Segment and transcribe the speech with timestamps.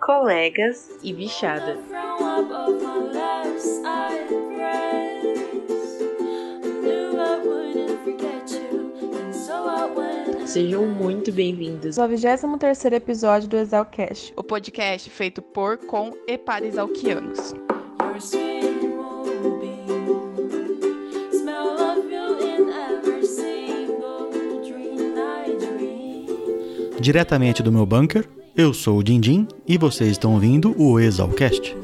[0.00, 1.78] colegas e bichada.
[10.46, 16.66] Sejam muito bem-vindos ao 23 episódio do Exalcast, o podcast feito por, com e para
[16.66, 17.54] exalquianos.
[27.00, 28.28] Diretamente do meu bunker,
[28.60, 31.74] eu sou o Dindim e vocês estão ouvindo o Exalcast.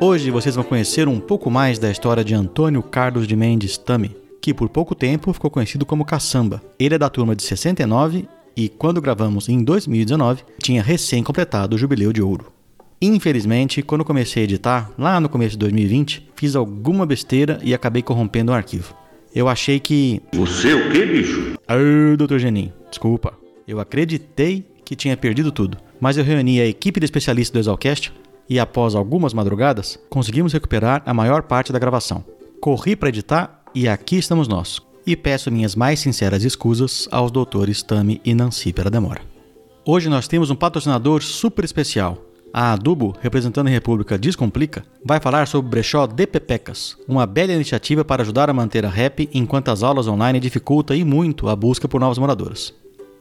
[0.00, 4.16] Hoje vocês vão conhecer um pouco mais da história de Antônio Carlos de Mendes Tami,
[4.40, 6.62] que por pouco tempo ficou conhecido como Caçamba.
[6.78, 11.78] Ele é da turma de 69 e, quando gravamos em 2019, tinha recém completado o
[11.78, 12.59] Jubileu de Ouro.
[13.02, 18.02] Infelizmente, quando comecei a editar, lá no começo de 2020, fiz alguma besteira e acabei
[18.02, 18.94] corrompendo o arquivo.
[19.34, 20.20] Eu achei que.
[20.34, 21.58] Você é o que, bicho?
[21.66, 21.76] Ah,
[22.18, 23.32] doutor Genin, desculpa.
[23.66, 28.12] Eu acreditei que tinha perdido tudo, mas eu reuni a equipe de especialistas do Exalcast
[28.46, 32.22] e após algumas madrugadas, conseguimos recuperar a maior parte da gravação.
[32.60, 34.78] Corri para editar e aqui estamos nós.
[35.06, 39.22] E peço minhas mais sinceras escusas aos doutores Tami e Nancy pela demora.
[39.86, 42.29] Hoje nós temos um patrocinador super especial.
[42.52, 47.52] A Adubo, representando a República Descomplica, vai falar sobre o brechó de Pepecas, uma bela
[47.52, 51.54] iniciativa para ajudar a manter a rap enquanto as aulas online dificultam e muito a
[51.54, 52.74] busca por novas moradoras.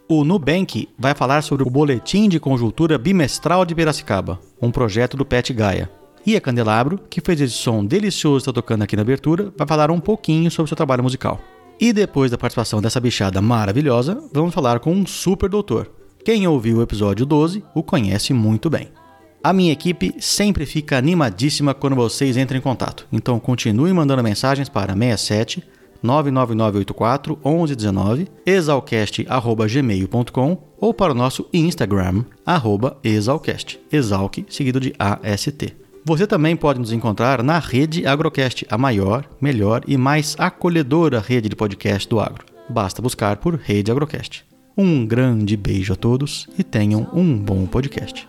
[0.08, 5.24] O Nubank vai falar sobre o Boletim de Conjuntura Bimestral de Piracicaba, um projeto do
[5.24, 5.88] Pet Gaia.
[6.26, 9.68] E a Candelabro, que fez esse som delicioso que está tocando aqui na abertura, vai
[9.68, 11.40] falar um pouquinho sobre seu trabalho musical.
[11.80, 15.92] E depois da participação dessa bichada maravilhosa, vamos falar com um super doutor.
[16.26, 18.90] Quem ouviu o episódio 12 o conhece muito bem.
[19.42, 24.68] A minha equipe sempre fica animadíssima quando vocês entram em contato, então continue mandando mensagens
[24.68, 25.64] para 67
[26.04, 35.76] 99984 1119, exalcast.gmail.com ou para o nosso Instagram, arroba exalcast, exalc seguido de AST.
[36.06, 41.50] Você também pode nos encontrar na rede Agrocast, a maior, melhor e mais acolhedora rede
[41.50, 42.46] de podcast do agro.
[42.70, 44.46] Basta buscar por Rede Agrocast.
[44.78, 48.29] Um grande beijo a todos e tenham um bom podcast.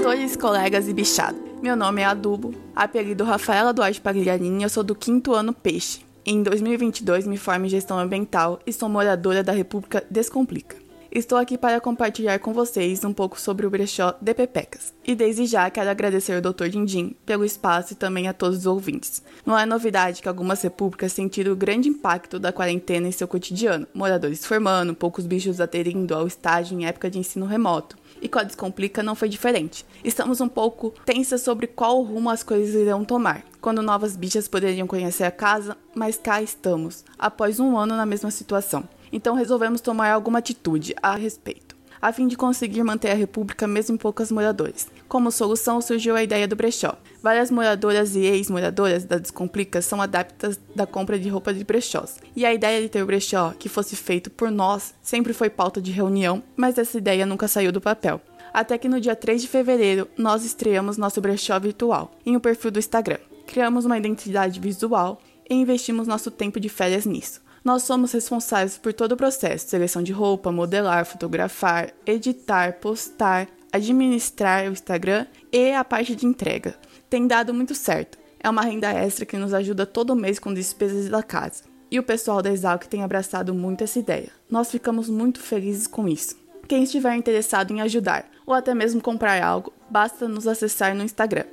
[0.00, 1.38] Doutores, colegas e bichado.
[1.60, 6.00] Meu nome é Adubo, apelido Rafaela Duarte Pagliarini, eu sou do quinto ano Peixe.
[6.24, 10.76] Em 2022 me formo em gestão ambiental e sou moradora da República Descomplica.
[11.12, 14.94] Estou aqui para compartilhar com vocês um pouco sobre o brechó de Pepecas.
[15.04, 16.68] E desde já quero agradecer ao Dr.
[16.68, 19.22] Dindim pelo espaço e também a todos os ouvintes.
[19.44, 23.86] Não é novidade que algumas repúblicas sentiram o grande impacto da quarentena em seu cotidiano,
[23.92, 27.98] moradores formando, poucos bichos aderindo ao estágio em época de ensino remoto.
[28.20, 29.84] E com a Descomplica não foi diferente.
[30.04, 34.86] Estamos um pouco tensas sobre qual rumo as coisas irão tomar, quando novas bichas poderiam
[34.86, 40.10] conhecer a casa, mas cá estamos, após um ano na mesma situação então resolvemos tomar
[40.10, 41.69] alguma atitude a respeito,
[42.00, 44.88] a fim de conseguir manter a República mesmo em poucos moradores.
[45.08, 46.96] Como solução surgiu a ideia do brechó.
[47.22, 52.16] Várias moradoras e ex-moradoras da Descomplica são adeptas da compra de roupa de brechós.
[52.34, 55.80] E a ideia de ter o brechó que fosse feito por nós sempre foi pauta
[55.80, 58.20] de reunião, mas essa ideia nunca saiu do papel.
[58.52, 62.70] Até que no dia 3 de fevereiro nós estreamos nosso brechó virtual em um perfil
[62.70, 63.18] do Instagram.
[63.46, 67.40] Criamos uma identidade visual e investimos nosso tempo de férias nisso.
[67.64, 74.68] Nós somos responsáveis por todo o processo: seleção de roupa, modelar, fotografar, editar, postar, administrar
[74.68, 76.74] o Instagram e a parte de entrega.
[77.08, 78.18] Tem dado muito certo.
[78.38, 81.64] É uma renda extra que nos ajuda todo mês com despesas da casa.
[81.90, 84.30] E o pessoal da Exalc tem abraçado muito essa ideia.
[84.48, 86.36] Nós ficamos muito felizes com isso.
[86.66, 91.44] Quem estiver interessado em ajudar ou até mesmo comprar algo, basta nos acessar no Instagram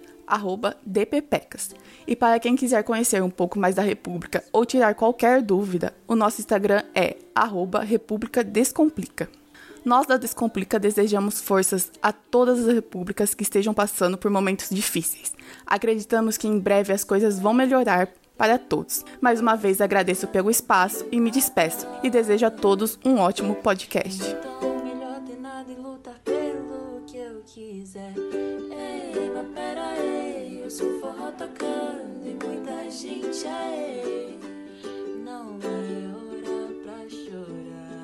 [0.85, 1.73] dppecas.
[2.05, 6.15] E para quem quiser conhecer um pouco mais da República ou tirar qualquer dúvida, o
[6.15, 9.29] nosso Instagram é arroba República Descomplica.
[9.85, 15.31] Nós da Descomplica desejamos forças a todas as repúblicas que estejam passando por momentos difíceis.
[15.65, 19.03] Acreditamos que em breve as coisas vão melhorar para todos.
[19.21, 23.55] Mais uma vez agradeço pelo espaço e me despeço e desejo a todos um ótimo
[23.55, 24.23] podcast.
[31.37, 34.37] Tocando e muita gente aí.
[35.25, 38.03] Não é hora pra chorar.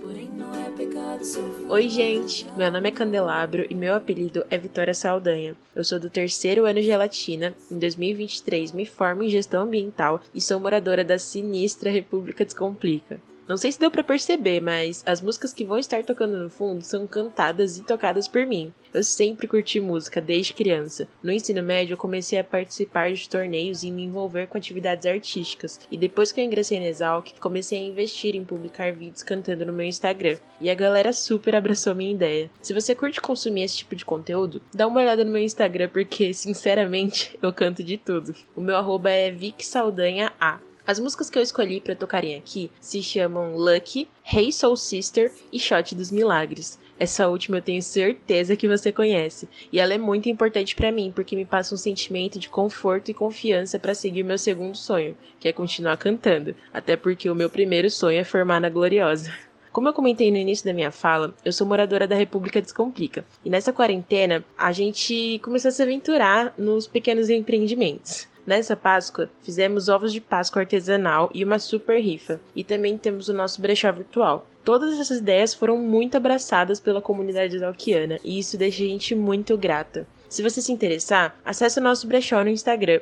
[0.00, 1.22] Porém, não é pecado.
[1.68, 2.46] Oi, gente.
[2.56, 5.54] Meu nome é Candelabro e meu apelido é Vitória Saldanha.
[5.76, 7.54] Eu sou do terceiro ano de gelatina.
[7.70, 13.20] Em 2023, me formo em gestão ambiental e sou moradora da sinistra República Descomplica.
[13.46, 16.82] Não sei se deu para perceber, mas as músicas que vão estar tocando no fundo
[16.82, 18.72] são cantadas e tocadas por mim.
[18.92, 21.06] Eu sempre curti música desde criança.
[21.22, 25.80] No ensino médio, eu comecei a participar de torneios e me envolver com atividades artísticas.
[25.90, 29.72] E depois que eu ingressei na Exalc, comecei a investir em publicar vídeos cantando no
[29.72, 30.38] meu Instagram.
[30.60, 32.50] E a galera super abraçou minha ideia.
[32.62, 36.32] Se você curte consumir esse tipo de conteúdo, dá uma olhada no meu Instagram porque,
[36.34, 38.34] sinceramente, eu canto de tudo.
[38.56, 40.60] O meu arroba é VicSaldanha A.
[40.88, 45.60] As músicas que eu escolhi para tocarem aqui se chamam Lucky, Hey Soul Sister e
[45.60, 46.78] Shot dos Milagres.
[46.98, 51.12] Essa última eu tenho certeza que você conhece, e ela é muito importante para mim
[51.14, 55.48] porque me passa um sentimento de conforto e confiança para seguir meu segundo sonho, que
[55.48, 59.32] é continuar cantando, até porque o meu primeiro sonho é formar na Gloriosa.
[59.70, 63.24] Como eu comentei no início da minha fala, eu sou moradora da República Descomplica.
[63.44, 68.26] E nessa quarentena, a gente começou a se aventurar nos pequenos empreendimentos.
[68.44, 72.40] Nessa Páscoa, fizemos ovos de Páscoa artesanal e uma super rifa.
[72.56, 74.48] E também temos o nosso brechó virtual.
[74.68, 79.56] Todas essas ideias foram muito abraçadas pela comunidade exalquiana e isso deixa a gente muito
[79.56, 80.06] grata.
[80.28, 83.00] Se você se interessar, acesse o nosso brechó no Instagram,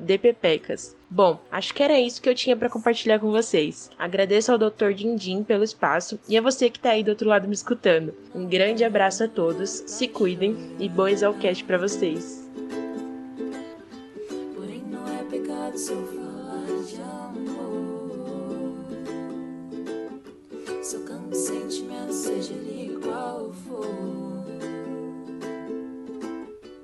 [0.00, 0.96] dppecas.
[1.08, 3.92] Bom, acho que era isso que eu tinha para compartilhar com vocês.
[3.96, 4.90] Agradeço ao Dr.
[4.92, 8.12] Dindim pelo espaço e a você que está aí do outro lado me escutando.
[8.34, 12.44] Um grande abraço a todos, se cuidem e bom Exalcast para vocês.
[15.78, 16.17] sou
[21.28, 23.86] Campo sentimento, seja ele qual for.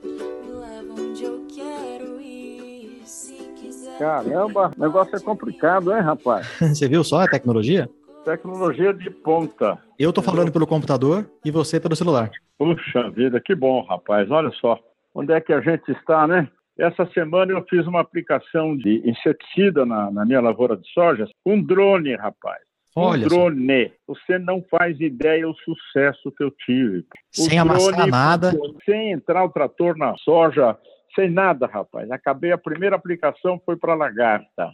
[0.03, 3.99] Me leva onde eu quero ir, se quiser.
[3.99, 6.47] Caramba, o negócio é complicado, hein, rapaz?
[6.61, 7.89] Você viu só a tecnologia?
[8.25, 9.79] Tecnologia de ponta.
[9.99, 12.31] Eu tô falando pelo computador e você pelo celular.
[12.59, 14.31] Puxa vida, que bom, rapaz.
[14.31, 14.79] Olha só.
[15.15, 16.49] Onde é que a gente está, né?
[16.79, 21.63] Essa semana eu fiz uma aplicação de inseticida na, na minha lavoura de soja com
[21.63, 22.64] drone, rapaz.
[22.95, 23.89] Olha um drone.
[23.89, 24.15] Só.
[24.15, 27.05] Você não faz ideia o sucesso que eu tive.
[27.37, 28.53] O sem amassar nada.
[28.85, 30.79] Sem entrar o trator na soja,
[31.15, 32.11] sem nada, rapaz.
[32.11, 34.73] Acabei, a primeira aplicação foi para lagarta.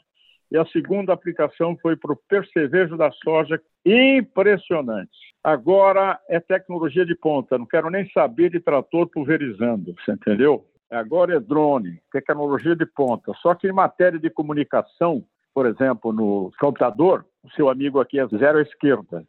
[0.53, 3.61] E a segunda aplicação foi para o percevejo da soja.
[3.87, 5.11] Impressionante.
[5.43, 7.57] Agora é tecnologia de ponta.
[7.57, 9.95] Não quero nem saber de trator pulverizando.
[9.95, 10.67] Você entendeu?
[10.91, 13.33] agora é drone, tecnologia de ponta.
[13.41, 18.27] Só que em matéria de comunicação, por exemplo, no computador, o seu amigo aqui é
[18.29, 19.25] zero à esquerda.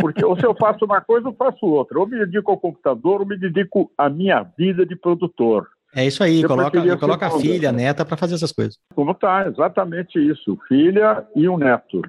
[0.00, 1.98] Porque ou se eu faço uma coisa, eu faço outra.
[1.98, 5.68] Ou me dedico ao computador, ou me dedico à minha vida de produtor.
[5.94, 8.78] É isso aí, coloca, coloca a filha, a neta para fazer essas coisas.
[8.94, 10.58] Como tá, exatamente isso.
[10.66, 12.00] Filha e um neto.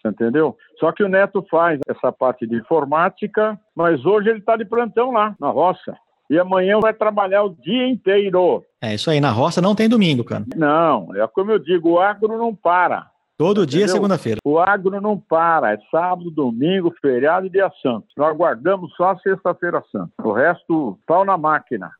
[0.00, 0.56] Você entendeu?
[0.78, 5.12] Só que o neto faz essa parte de informática, mas hoje ele está de plantão
[5.12, 5.96] lá, na roça.
[6.30, 8.64] E amanhã vai trabalhar o dia inteiro.
[8.80, 10.44] É isso aí, na roça não tem domingo, cara.
[10.54, 13.10] Não, é como eu digo, o agro não para.
[13.36, 14.38] Todo dia é segunda-feira.
[14.44, 18.06] O agro não para, é sábado, domingo, feriado e dia santo.
[18.16, 20.12] Nós aguardamos só sexta-feira santa.
[20.22, 21.90] O resto, pau na máquina.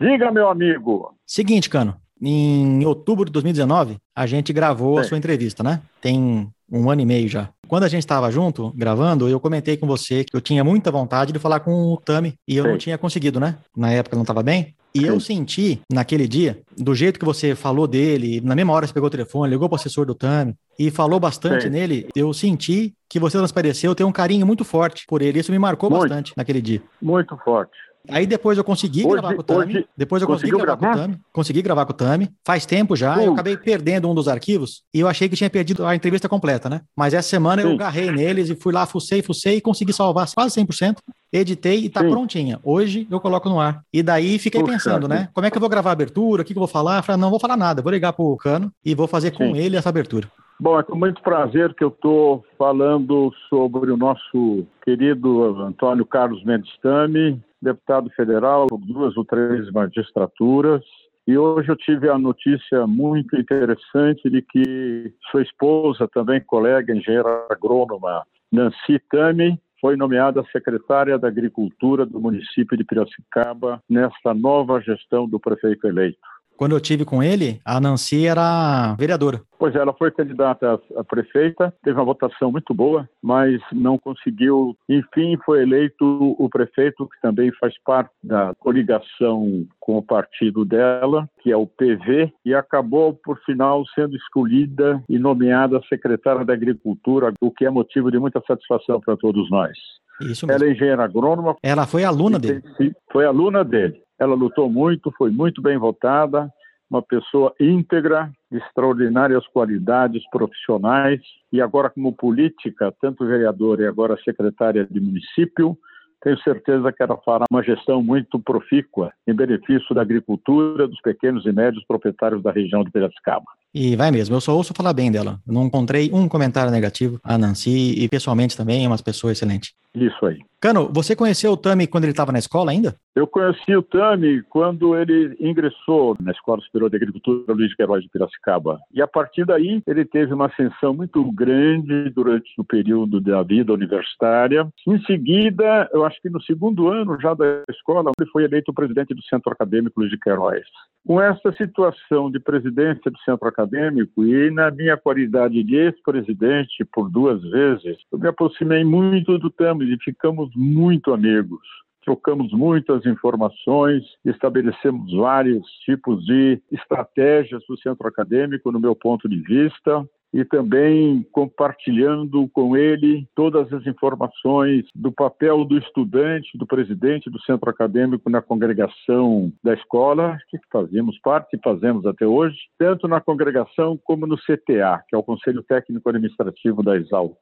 [0.00, 1.14] Diga, meu amigo.
[1.26, 1.96] Seguinte, Cano.
[2.20, 5.00] Em outubro de 2019, a gente gravou Sim.
[5.00, 5.80] a sua entrevista, né?
[6.00, 7.48] Tem um ano e meio já.
[7.72, 11.32] Quando a gente estava junto, gravando, eu comentei com você que eu tinha muita vontade
[11.32, 12.70] de falar com o Tami e eu Sim.
[12.70, 13.56] não tinha conseguido, né?
[13.74, 14.74] Na época não estava bem.
[14.94, 15.06] E Sim.
[15.06, 19.06] eu senti, naquele dia, do jeito que você falou dele, na mesma hora você pegou
[19.06, 21.70] o telefone, ligou para o assessor do Tami e falou bastante Sim.
[21.70, 25.38] nele, eu senti que você transpareceu ter um carinho muito forte por ele.
[25.38, 26.82] Isso me marcou muito, bastante naquele dia.
[27.00, 27.72] Muito forte.
[28.08, 29.86] Aí depois eu consegui hoje, gravar com o Tami.
[29.96, 31.20] Depois eu consegui gravar, gravar, com o Tami.
[31.32, 32.30] Consegui gravar com o Tami.
[32.44, 33.22] Faz tempo já.
[33.22, 36.68] Eu acabei perdendo um dos arquivos e eu achei que tinha perdido a entrevista completa,
[36.68, 36.80] né?
[36.96, 37.68] Mas essa semana Sim.
[37.68, 40.96] eu agarrei neles e fui lá, fucei, fucei e consegui salvar quase 100%.
[41.32, 42.10] Editei e tá Sim.
[42.10, 42.60] prontinha.
[42.62, 43.82] Hoje eu coloco no ar.
[43.92, 45.28] E daí fiquei pensando, né?
[45.32, 46.42] Como é que eu vou gravar a abertura?
[46.42, 46.98] O que, que eu vou falar?
[46.98, 47.80] Eu falei, não vou falar nada.
[47.80, 50.28] Vou ligar pro Cano e vou fazer com ele essa abertura.
[50.60, 56.44] Bom, é com muito prazer que eu estou falando sobre o nosso querido Antônio Carlos
[56.44, 60.82] Mendes Tami, deputado federal duas ou três magistraturas.
[61.26, 67.46] E hoje eu tive a notícia muito interessante de que sua esposa, também colega engenheira
[67.48, 75.28] agrônoma, Nancy Tami, foi nomeada secretária da Agricultura do município de Piracicaba nesta nova gestão
[75.28, 76.18] do prefeito eleito.
[76.62, 79.40] Quando eu tive com ele, a Nancy era vereadora.
[79.58, 84.76] Pois é, ela foi candidata a prefeita, teve uma votação muito boa, mas não conseguiu.
[84.88, 86.04] Enfim, foi eleito
[86.38, 91.66] o prefeito, que também faz parte da coligação com o partido dela, que é o
[91.66, 97.70] PV, e acabou, por final, sendo escolhida e nomeada secretária da Agricultura, o que é
[97.70, 99.76] motivo de muita satisfação para todos nós.
[100.20, 100.62] Isso mesmo.
[100.62, 101.56] Ela é engenheira agrônoma.
[101.60, 102.62] Ela foi aluna dele.
[103.10, 104.00] Foi aluna dele.
[104.18, 106.52] Ela lutou muito, foi muito bem votada,
[106.90, 114.18] uma pessoa íntegra, de extraordinárias qualidades profissionais e agora como política, tanto vereadora e agora
[114.22, 115.76] secretária de município,
[116.22, 121.44] tenho certeza que ela fará uma gestão muito profícua em benefício da agricultura dos pequenos
[121.44, 123.46] e médios proprietários da região de Piracicaba.
[123.74, 125.40] E vai mesmo, eu só ouço falar bem dela.
[125.46, 127.18] Não encontrei um comentário negativo.
[127.24, 129.74] A Nancy, e pessoalmente também, é uma pessoa excelente.
[129.94, 130.38] Isso aí.
[130.62, 132.94] Cano, você conheceu o Tami quando ele estava na escola ainda?
[133.16, 138.08] Eu conheci o Tami quando ele ingressou na Escola Superior de Agricultura Luiz Queiroz de
[138.08, 138.78] Piracicaba.
[138.94, 143.72] E a partir daí, ele teve uma ascensão muito grande durante o período da vida
[143.72, 144.66] universitária.
[144.86, 149.12] Em seguida, eu acho que no segundo ano já da escola, ele foi eleito presidente
[149.12, 150.62] do Centro Acadêmico Luiz de Queiroz.
[151.04, 157.10] Com essa situação de presidência do Centro Acadêmico e na minha qualidade de ex-presidente por
[157.10, 161.60] duas vezes, eu me aproximei muito do Tami e ficamos muito amigos.
[162.04, 169.28] Trocamos muitas informações, estabelecemos vários tipos de estratégias para o centro acadêmico, no meu ponto
[169.28, 176.66] de vista, e também compartilhando com ele todas as informações do papel do estudante, do
[176.66, 182.56] presidente do centro acadêmico na congregação da escola, que fazíamos parte e fazemos até hoje,
[182.78, 187.36] tanto na congregação como no CTA, que é o Conselho Técnico Administrativo da Exalc.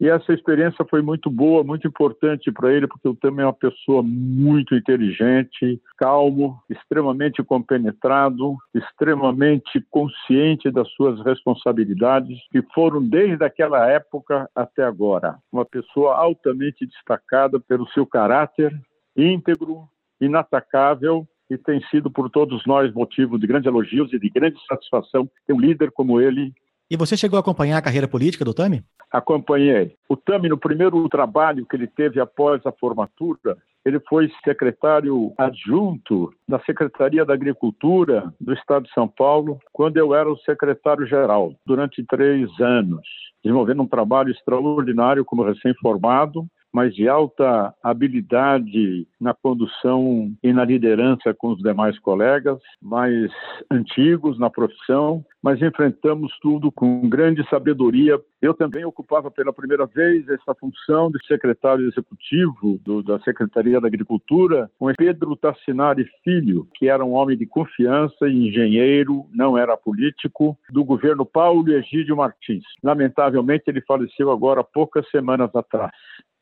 [0.00, 3.52] E essa experiência foi muito boa, muito importante para ele, porque eu também é uma
[3.52, 13.88] pessoa muito inteligente, calmo, extremamente compenetrado, extremamente consciente das suas responsabilidades, que foram desde aquela
[13.88, 15.38] época até agora.
[15.52, 18.72] Uma pessoa altamente destacada pelo seu caráter
[19.16, 19.88] íntegro,
[20.20, 25.28] inatacável e tem sido por todos nós motivo de grandes elogios e de grande satisfação
[25.46, 26.52] ter um líder como ele
[26.90, 28.82] e você chegou a acompanhar a carreira política do Tami?
[29.10, 29.94] Acompanhei.
[30.08, 36.32] O Tami, no primeiro trabalho que ele teve após a formatura, ele foi secretário adjunto
[36.48, 42.04] da Secretaria da Agricultura do Estado de São Paulo, quando eu era o secretário-geral, durante
[42.04, 43.06] três anos,
[43.42, 51.32] desenvolvendo um trabalho extraordinário como recém-formado, mas de alta habilidade na condução e na liderança
[51.32, 53.30] com os demais colegas, mais
[53.70, 58.20] antigos na profissão, mas enfrentamos tudo com grande sabedoria.
[58.42, 63.86] Eu também ocupava pela primeira vez essa função de secretário executivo do, da Secretaria da
[63.86, 69.76] Agricultura, com Pedro Tassinari Filho, que era um homem de confiança e engenheiro, não era
[69.76, 72.64] político, do governo Paulo Egídio Martins.
[72.82, 75.92] Lamentavelmente, ele faleceu agora poucas semanas atrás.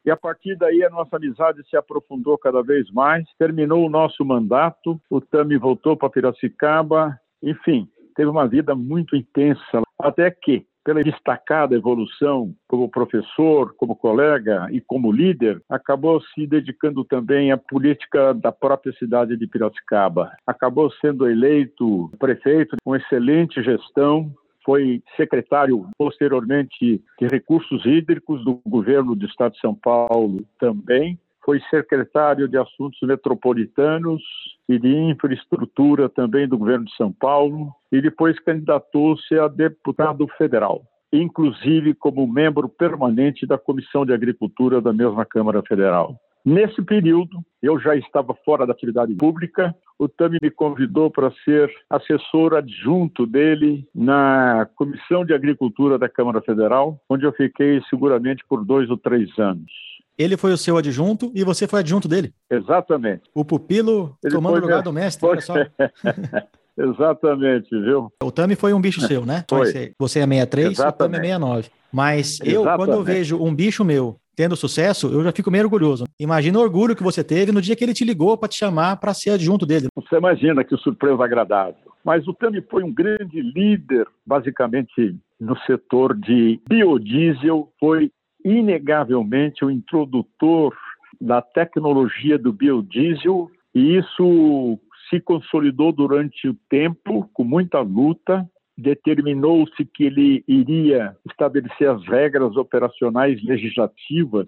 [0.04, 3.24] E a partir daí a nossa amizade se aprofundou cada vez mais.
[3.38, 9.82] Terminou o nosso mandato, o Tami voltou para Piracicaba, enfim, teve uma vida muito intensa,
[9.98, 17.04] até que pela destacada evolução como professor, como colega e como líder, acabou se dedicando
[17.04, 20.32] também à política da própria cidade de Piracicaba.
[20.46, 24.32] Acabou sendo eleito prefeito com excelente gestão,
[24.64, 31.60] foi secretário posteriormente de Recursos Hídricos do governo do Estado de São Paulo também, foi
[31.70, 34.22] secretário de Assuntos Metropolitanos
[34.68, 40.82] e de Infraestrutura também do governo de São Paulo e depois candidatou-se a deputado federal,
[41.12, 46.16] inclusive como membro permanente da Comissão de Agricultura da mesma Câmara Federal.
[46.44, 49.74] Nesse período, eu já estava fora da atividade pública.
[50.02, 56.42] O Tami me convidou para ser assessor adjunto dele na Comissão de Agricultura da Câmara
[56.42, 59.70] Federal, onde eu fiquei seguramente por dois ou três anos.
[60.18, 62.34] Ele foi o seu adjunto e você foi adjunto dele.
[62.50, 63.22] Exatamente.
[63.32, 65.54] O pupilo Ele tomando o lugar meu- do mestre, olha só.
[66.78, 68.08] Exatamente, viu?
[68.22, 69.44] O Tami foi um bicho seu, né?
[69.48, 69.66] Foi.
[69.98, 71.20] Você- é 63, o Tami é Exatamente.
[71.20, 71.70] 69.
[71.92, 73.04] Mas eu, quando eu Exatamente.
[73.04, 76.04] vejo um bicho meu tendo sucesso, eu já fico meio orgulhoso.
[76.18, 78.96] Imagina o orgulho que você teve no dia que ele te ligou para te chamar
[78.96, 79.88] para ser adjunto dele.
[79.94, 81.92] Você imagina que surpresa agradável.
[82.02, 88.10] Mas o Tami foi um grande líder, basicamente no setor de biodiesel, foi
[88.44, 90.74] inegavelmente o introdutor
[91.20, 94.78] da tecnologia do biodiesel e isso
[95.12, 98.48] se consolidou durante o tempo com muita luta.
[98.76, 104.46] Determinou-se que ele iria estabelecer as regras operacionais legislativas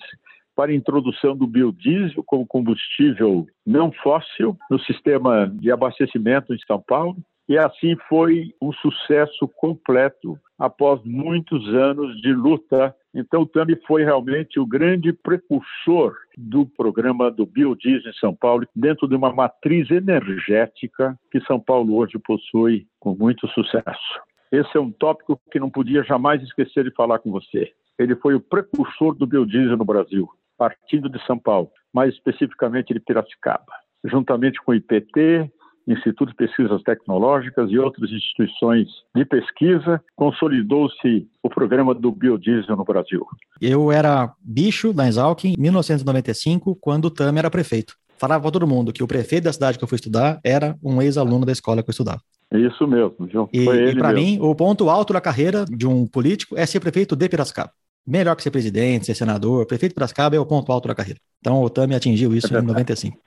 [0.57, 6.81] para a introdução do biodiesel como combustível não fóssil no sistema de abastecimento em São
[6.81, 7.17] Paulo.
[7.47, 12.95] E assim foi um sucesso completo após muitos anos de luta.
[13.15, 18.67] Então, o Tami foi realmente o grande precursor do programa do biodiesel em São Paulo,
[18.75, 24.21] dentro de uma matriz energética que São Paulo hoje possui com muito sucesso.
[24.51, 27.73] Esse é um tópico que não podia jamais esquecer de falar com você.
[27.99, 33.01] Ele foi o precursor do biodiesel no Brasil, partindo de São Paulo, mais especificamente de
[33.01, 33.73] Piracicaba,
[34.05, 35.51] juntamente com o IPT,
[35.87, 42.85] Instituto de Pesquisas Tecnológicas e outras instituições de pesquisa, consolidou-se o programa do biodiesel no
[42.85, 43.27] Brasil.
[43.61, 47.95] Eu era bicho da Exalc em 1995, quando o Tami era prefeito.
[48.17, 51.03] Falava para todo mundo que o prefeito da cidade que eu fui estudar era um
[51.03, 52.21] ex-aluno da escola que eu estudava.
[52.53, 53.49] Isso mesmo, viu?
[53.53, 57.17] E, e para mim, o ponto alto da carreira de um político é ser prefeito
[57.17, 57.71] de Piracicaba.
[58.07, 59.67] Melhor que ser presidente, ser senador.
[59.67, 61.19] Prefeito de Piracicaba é o ponto alto da carreira.
[61.41, 62.73] Então o Tami atingiu isso É em verdade.
[62.73, 63.19] 95.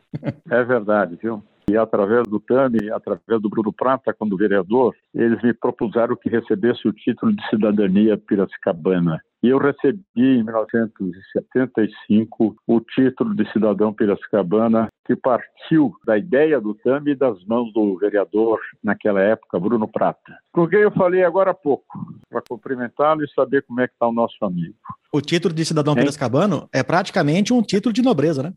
[0.49, 1.43] É verdade, viu?
[1.69, 6.87] E através do Tami, através do Bruno Prata, quando vereador, eles me propuseram que recebesse
[6.87, 9.21] o título de cidadania piracicabana.
[9.43, 16.73] E eu recebi, em 1975, o título de cidadão piracicabana, que partiu da ideia do
[16.73, 20.37] Tami e das mãos do vereador, naquela época, Bruno Prata.
[20.53, 21.85] Com quem eu falei agora há pouco,
[22.29, 24.73] para cumprimentá-lo e saber como é que está o nosso amigo.
[25.13, 25.99] O título de cidadão Hein?
[25.99, 28.53] piracicabano é praticamente um título de nobreza, né?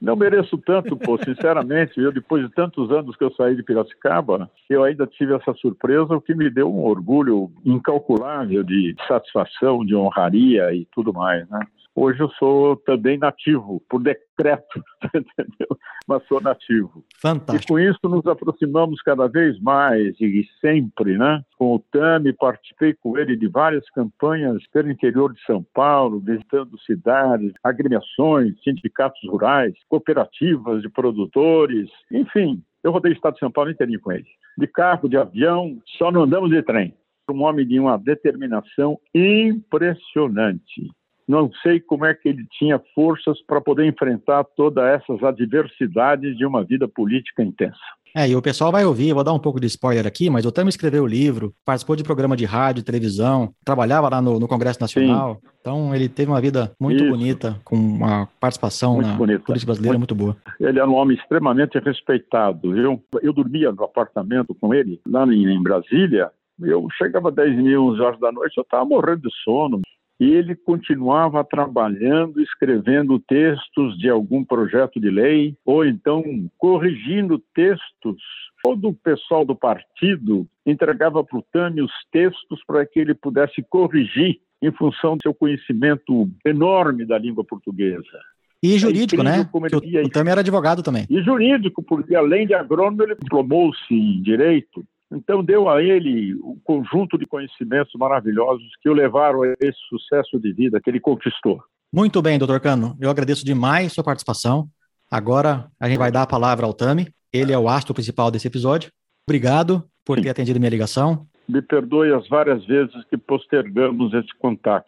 [0.00, 2.00] Não mereço tanto, pô, sinceramente.
[2.00, 6.16] Eu, depois de tantos anos que eu saí de Piracicaba, eu ainda tive essa surpresa,
[6.16, 11.60] o que me deu um orgulho incalculável de satisfação, de honraria e tudo mais, né?
[11.94, 15.76] Hoje eu sou também nativo, por decreto, entendeu?
[16.06, 17.04] Mas sou nativo.
[17.16, 17.72] E Fantástico.
[17.72, 21.42] com isso nos aproximamos cada vez mais e sempre, né?
[21.58, 26.78] Com o Tami, participei com ele de várias campanhas pelo interior de São Paulo, visitando
[26.80, 32.62] cidades, agremiações, sindicatos rurais, cooperativas de produtores, enfim.
[32.82, 34.26] Eu rodei o estado de São Paulo inteirinho com ele.
[34.56, 36.94] De carro, de avião, só não andamos de trem.
[37.30, 40.90] Um homem de uma determinação impressionante.
[41.30, 46.44] Não sei como é que ele tinha forças para poder enfrentar todas essas adversidades de
[46.44, 47.78] uma vida política intensa.
[48.16, 50.44] É, e o pessoal vai ouvir, eu vou dar um pouco de spoiler aqui, mas
[50.44, 54.48] o Tami escreveu o livro, participou de programa de rádio, televisão, trabalhava lá no, no
[54.48, 55.40] Congresso Nacional.
[55.60, 57.12] Então ele teve uma vida muito Isso.
[57.12, 59.44] bonita, com uma participação Muito na bonita.
[59.44, 60.36] política brasileira muito boa.
[60.58, 62.72] Ele era um homem extremamente respeitado.
[62.72, 63.00] viu?
[63.22, 66.32] Eu dormia no apartamento com ele, lá em, em Brasília.
[66.60, 69.80] Eu chegava 10 mil, 11 horas da noite, eu estava morrendo de sono.
[70.20, 76.22] E ele continuava trabalhando, escrevendo textos de algum projeto de lei, ou então
[76.58, 78.22] corrigindo textos.
[78.62, 83.62] Todo o pessoal do partido entregava para o Tâmio os textos para que ele pudesse
[83.62, 88.20] corrigir em função do seu conhecimento enorme da língua portuguesa.
[88.62, 89.48] E jurídico, incrível né?
[89.64, 91.06] ele o, o Tami era advogado também.
[91.08, 96.58] E jurídico, porque além de agrônomo, ele diplomou-se em direito Então deu a ele um
[96.62, 101.60] conjunto de conhecimentos maravilhosos que o levaram a esse sucesso de vida que ele conquistou.
[101.92, 102.96] Muito bem, doutor Cano.
[103.00, 104.68] Eu agradeço demais sua participação.
[105.10, 107.08] Agora a gente vai dar a palavra ao Tami.
[107.32, 108.92] Ele é o astro principal desse episódio.
[109.26, 111.26] Obrigado por ter atendido minha ligação.
[111.48, 114.86] Me perdoe as várias vezes que postergamos esse contato.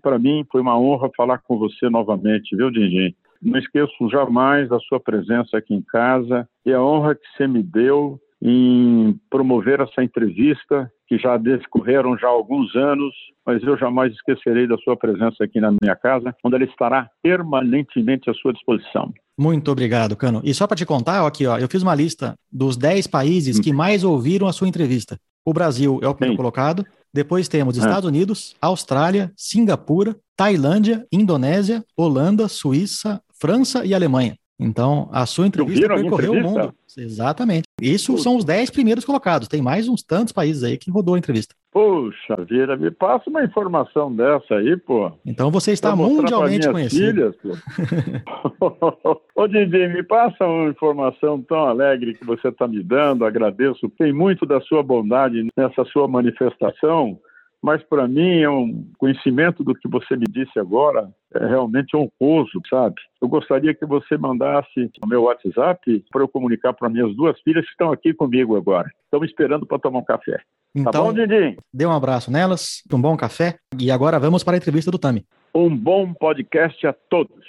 [0.00, 3.14] Para mim foi uma honra falar com você novamente, viu, Dindim?
[3.42, 7.62] Não esqueço jamais da sua presença aqui em casa e a honra que você me
[7.62, 14.66] deu em promover essa entrevista, que já decorreram já alguns anos, mas eu jamais esquecerei
[14.66, 19.12] da sua presença aqui na minha casa, onde ela estará permanentemente à sua disposição.
[19.36, 20.40] Muito obrigado, Cano.
[20.44, 23.58] E só para te contar, ó, aqui, ó, eu fiz uma lista dos 10 países
[23.58, 25.18] que mais ouviram a sua entrevista.
[25.44, 26.36] O Brasil é o primeiro Sim.
[26.36, 27.80] colocado, depois temos É.
[27.80, 34.36] Estados Unidos, Austrália, Singapura, Tailândia, Indonésia, Holanda, Suíça, França e Alemanha.
[34.60, 36.62] Então, a sua entrevista percorreu o entrevista?
[36.62, 36.74] mundo.
[36.96, 37.67] Exatamente.
[37.80, 39.48] Isso são os 10 primeiros colocados.
[39.48, 41.54] Tem mais uns tantos países aí que rodou a entrevista.
[41.70, 45.12] Puxa vida, me passa uma informação dessa aí, pô.
[45.24, 47.34] Então você está mundialmente conhecido.
[47.34, 49.20] filhas, pô.
[49.36, 53.88] Ô, Didi, me passa uma informação tão alegre que você está me dando, agradeço.
[53.98, 57.18] Tem muito da sua bondade nessa sua manifestação,
[57.62, 62.60] mas para mim é um conhecimento do que você me disse agora é realmente honroso,
[62.70, 62.94] sabe?
[63.20, 67.64] Eu gostaria que você mandasse o meu WhatsApp para eu comunicar para minhas duas filhas
[67.64, 68.88] que estão aqui comigo agora.
[69.04, 70.36] Estão esperando para tomar um café.
[70.36, 70.42] Tá
[70.74, 71.56] Então, bom, Didi?
[71.74, 73.56] dê um abraço nelas, um bom café.
[73.78, 75.24] E agora vamos para a entrevista do Tami.
[75.54, 77.44] Um bom podcast a todos.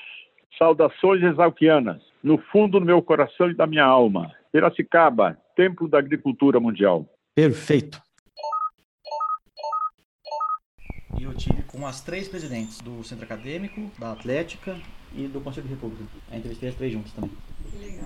[0.57, 4.31] Saudações exalquianas, no fundo do meu coração e da minha alma.
[4.51, 7.05] Piracicaba, templo da agricultura mundial.
[7.35, 8.01] Perfeito.
[11.19, 14.77] E eu tive com as três presidentes do Centro Acadêmico, da Atlética
[15.13, 16.01] e do Conselho de República.
[16.31, 17.31] A entrevistei as três juntas também.
[17.77, 18.05] Legal.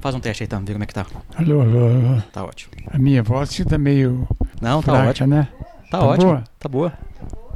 [0.00, 1.04] Faz um teste aí, Tam, vê como é que tá.
[1.34, 2.22] Alô, alô, alô.
[2.32, 2.72] Tá ótimo.
[2.86, 4.28] A minha voz que tá meio
[4.62, 5.26] Não, tá fraca, ótimo.
[5.28, 5.48] né?
[5.90, 6.26] Tá, Tá ótimo.
[6.30, 6.44] boa?
[6.60, 6.90] Tá boa.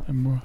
[0.07, 0.43] Tá boa.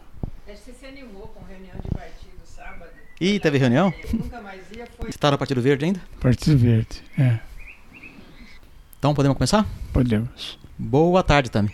[0.47, 2.91] Você se animou com reunião de partido sábado?
[3.19, 3.91] Ih, teve reunião?
[4.13, 5.11] Nunca mais ia, foi.
[5.11, 5.99] Você tá no Partido Verde ainda?
[6.21, 7.01] Partido Verde.
[7.17, 7.39] É,
[8.99, 9.65] Então podemos começar?
[9.91, 10.59] podemos.
[10.77, 11.71] Boa tarde, Tami.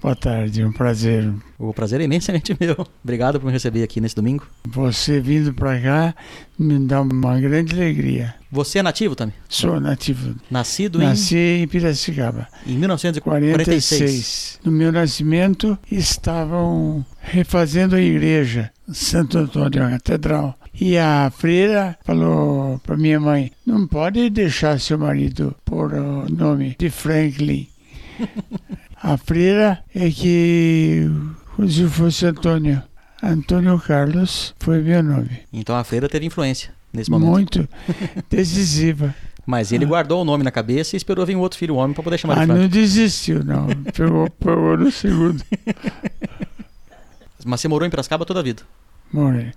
[0.00, 1.32] Boa tarde, um prazer.
[1.58, 2.86] O prazer é imensamente meu.
[3.02, 4.46] Obrigado por me receber aqui nesse domingo.
[4.68, 6.14] Você vindo pra cá
[6.58, 8.34] me dá uma grande alegria.
[8.52, 9.32] Você é nativo, Tami?
[9.48, 10.34] Sou nativo.
[10.50, 13.88] Nascido Nasci em Piracicaba, em, em 1946.
[13.88, 14.60] 46.
[14.64, 20.58] No meu nascimento estavam refazendo a igreja, Santo Antônio, a catedral.
[20.78, 26.76] E a freira falou para minha mãe: não pode deixar seu marido por o nome
[26.78, 27.68] de Franklin.
[29.02, 31.08] a freira é que
[31.68, 32.82] se fosse Antônio.
[33.22, 35.40] Antônio Carlos foi meu nome.
[35.52, 37.30] Então a freira teve influência nesse momento.
[37.30, 37.68] Muito
[38.30, 39.14] decisiva.
[39.44, 42.02] Mas ele guardou o nome na cabeça e esperou vir um outro filho homem para
[42.02, 42.60] poder chamar Ah, de Frank.
[42.60, 43.68] não desistiu, não.
[43.94, 45.42] Pegou, pegou no segundo.
[47.44, 48.62] Mas você morou em Piracicaba toda a vida.
[49.12, 49.52] Morei.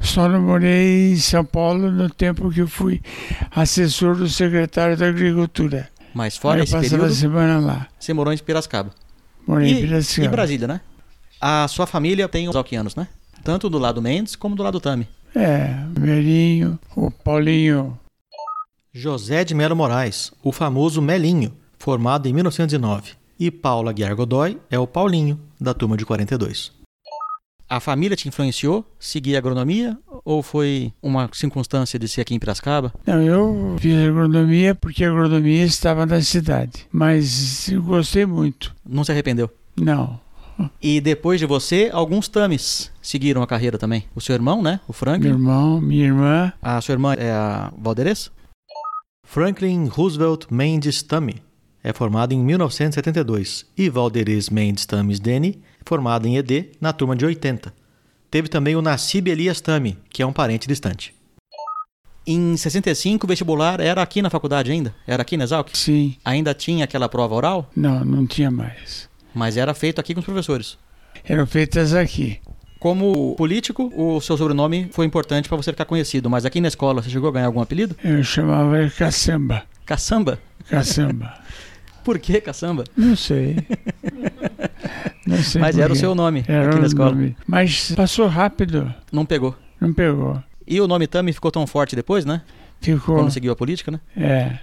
[0.00, 3.00] Só não morei em São Paulo no tempo que eu fui
[3.54, 5.88] assessor do secretário da Agricultura.
[6.18, 7.86] Mas fora eu esse período, a semana lá.
[7.96, 8.90] você morou em Piracicaba.
[9.46, 10.26] Morei em E, Piracicaba.
[10.26, 10.80] e Brasília, né?
[11.40, 13.06] A sua família tem os alquianos, né?
[13.44, 15.06] Tanto do lado Mendes como do lado Tami.
[15.32, 17.96] É, o Merinho, o Paulinho.
[18.92, 23.12] José de Melo Moraes, o famoso Melinho, formado em 1909.
[23.38, 26.72] E Paula Guiar Godoy é o Paulinho, da turma de 42.
[27.70, 32.94] A família te influenciou seguir agronomia ou foi uma circunstância de ser aqui em Piracicaba?
[33.06, 36.86] Não, eu fiz agronomia porque a agronomia estava na cidade.
[36.90, 38.74] Mas eu gostei muito.
[38.88, 39.50] Não se arrependeu?
[39.76, 40.18] Não.
[40.82, 44.04] E depois de você, alguns tames seguiram a carreira também.
[44.14, 44.80] O seu irmão, né?
[44.88, 45.28] O Meu Franklin.
[45.28, 46.52] irmão, minha irmã.
[46.62, 48.30] A sua irmã é a Valderez?
[49.24, 51.42] Franklin Roosevelt Mendes Tame
[51.84, 57.16] é formado em 1972 e Valderez Mendes Tames Dene é formado em ED na turma
[57.16, 57.72] de 80.
[58.30, 61.14] Teve também o Nassib Elias Tame, que é um parente distante.
[62.26, 64.94] Em 65, o vestibular era aqui na faculdade ainda?
[65.06, 65.70] Era aqui na Exalc?
[65.74, 66.14] Sim.
[66.22, 69.08] Ainda tinha aquela prova oral, Não, não tinha mais.
[69.34, 70.76] mas era feito aqui com os professores.
[71.24, 72.38] Eram feitas aqui.
[72.78, 77.02] Como político, o seu sobrenome foi importante para você ficar conhecido, mas aqui na escola
[77.02, 77.96] você chegou a ganhar algum apelido?
[78.04, 79.62] Eu chamava caçamba.
[79.86, 80.38] Caçamba?
[80.68, 81.32] Caçamba.
[82.04, 82.84] Por que caçamba?
[82.96, 83.56] Não sei.
[85.60, 87.10] Mas era o seu nome Era aqui na escola.
[87.12, 87.36] nome.
[87.46, 88.92] Mas passou rápido.
[89.12, 89.56] Não pegou.
[89.80, 90.42] Não pegou.
[90.66, 92.42] E o nome Tami ficou tão forte depois, né?
[92.80, 93.16] Ficou.
[93.16, 94.00] Quando seguiu a política, né?
[94.16, 94.58] É.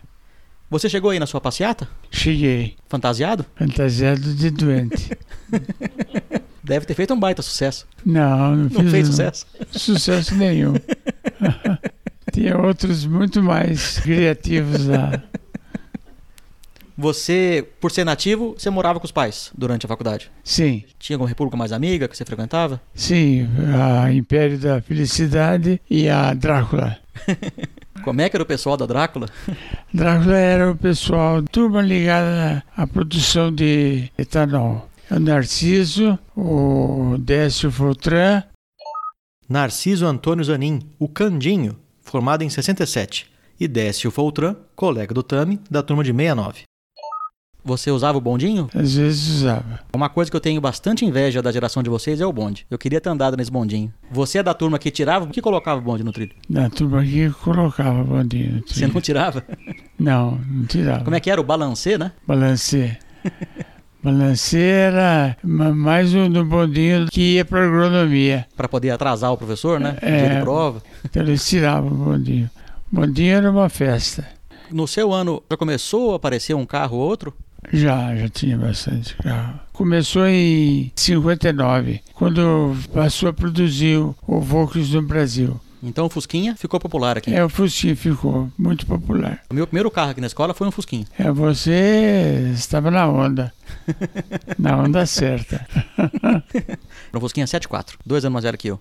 [0.69, 1.87] Você chegou aí na sua passeata?
[2.09, 2.75] Cheguei.
[2.89, 3.45] Fantasiado?
[3.55, 5.11] Fantasiado de doente.
[6.63, 7.85] Deve ter feito um baita sucesso.
[8.03, 9.45] Não, não, Não fiz fez sucesso?
[9.71, 10.73] sucesso nenhum.
[12.33, 15.21] Tinha outros muito mais criativos lá.
[16.97, 20.31] Você, por ser nativo, você morava com os pais durante a faculdade?
[20.43, 22.81] Sim, Tinha alguma república mais amiga que você frequentava?
[22.93, 23.47] sim,
[24.03, 26.97] a Império da Felicidade e a Drácula.
[28.03, 29.27] Como é que era o pessoal da Drácula?
[29.93, 34.89] Drácula era o pessoal, turma ligada à produção de etanol.
[35.11, 38.41] O Narciso, o Décio Fortran,
[39.47, 43.29] Narciso Antônio Zanin, o Candinho, formado em 67,
[43.59, 46.63] e Décio Foltran, colega do Tami, da turma de 69.
[47.65, 48.69] Você usava o bondinho?
[48.75, 49.79] às vezes usava.
[49.91, 52.65] Uma coisa que eu tenho bastante inveja da geração de vocês é o bonde.
[52.69, 53.91] Eu queria ter andado nesse bondinho.
[54.11, 56.33] Você é da turma que tirava, que colocava o bonde no trilho?
[56.47, 58.57] Na turma que colocava bondinho.
[58.57, 58.93] no Você trilho.
[58.93, 59.43] não tirava?
[59.97, 61.03] Não, não tirava.
[61.03, 62.11] Como é que era o balancê, né?
[62.27, 62.97] Balancê.
[64.03, 68.45] Balancê era ma- mais um do bondinho que ia para agronomia.
[68.55, 69.97] Pra poder atrasar o professor, né?
[70.01, 70.27] É.
[70.27, 70.83] Dia de prova.
[71.03, 72.47] Então eles tiravam o bondinho.
[72.91, 74.23] Bondinho era uma festa.
[74.69, 77.33] No seu ano, já começou a aparecer um carro ou outro?
[77.71, 79.59] Já, já tinha bastante carro.
[79.73, 85.59] Começou em 59, quando passou a produzir o- o Volks no Brasil.
[85.83, 87.31] Então o Fusquinha ficou popular aqui.
[87.31, 89.41] É, o Fusquinha ficou muito popular.
[89.49, 91.05] O meu primeiro carro aqui na escola foi um Fusquinha.
[91.19, 93.53] É, você estava na onda.
[94.57, 95.65] na onda certa.
[97.13, 98.79] Um Fusquinha 74, dois anos mais velho que eu.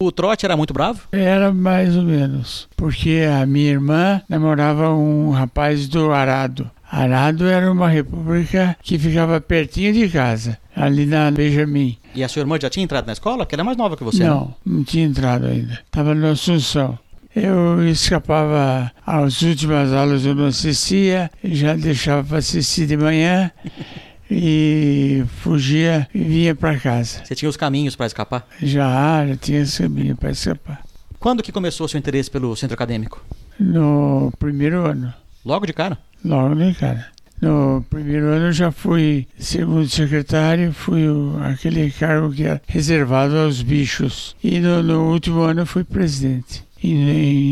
[0.00, 1.00] O trote era muito bravo?
[1.12, 6.70] Era mais ou menos, porque a minha irmã namorava um rapaz do Arado.
[6.90, 11.98] Arado era uma república que ficava pertinho de casa, ali na Benjamin.
[12.14, 13.44] E a sua irmã já tinha entrado na escola?
[13.44, 14.30] Porque ela é mais nova que você, né?
[14.30, 15.80] não, não tinha entrado ainda.
[15.84, 16.98] Estava no Assunção.
[17.36, 23.50] Eu escapava às últimas aulas, eu não assistia, já deixava para assistir de manhã
[24.30, 27.22] e fugia e vinha para casa.
[27.24, 28.46] Você tinha os caminhos para escapar?
[28.62, 30.82] Já, já tinha esse caminho para escapar.
[31.20, 33.22] Quando que começou o seu interesse pelo centro acadêmico?
[33.60, 35.12] No primeiro ano.
[35.44, 35.98] Logo de cara?
[36.24, 37.06] Logo, né, cara?
[37.40, 43.36] No primeiro ano eu já fui segundo secretário, fui o- aquele cargo que era reservado
[43.38, 44.34] aos bichos.
[44.42, 46.64] E no, no último ano eu fui presidente.
[46.82, 46.92] E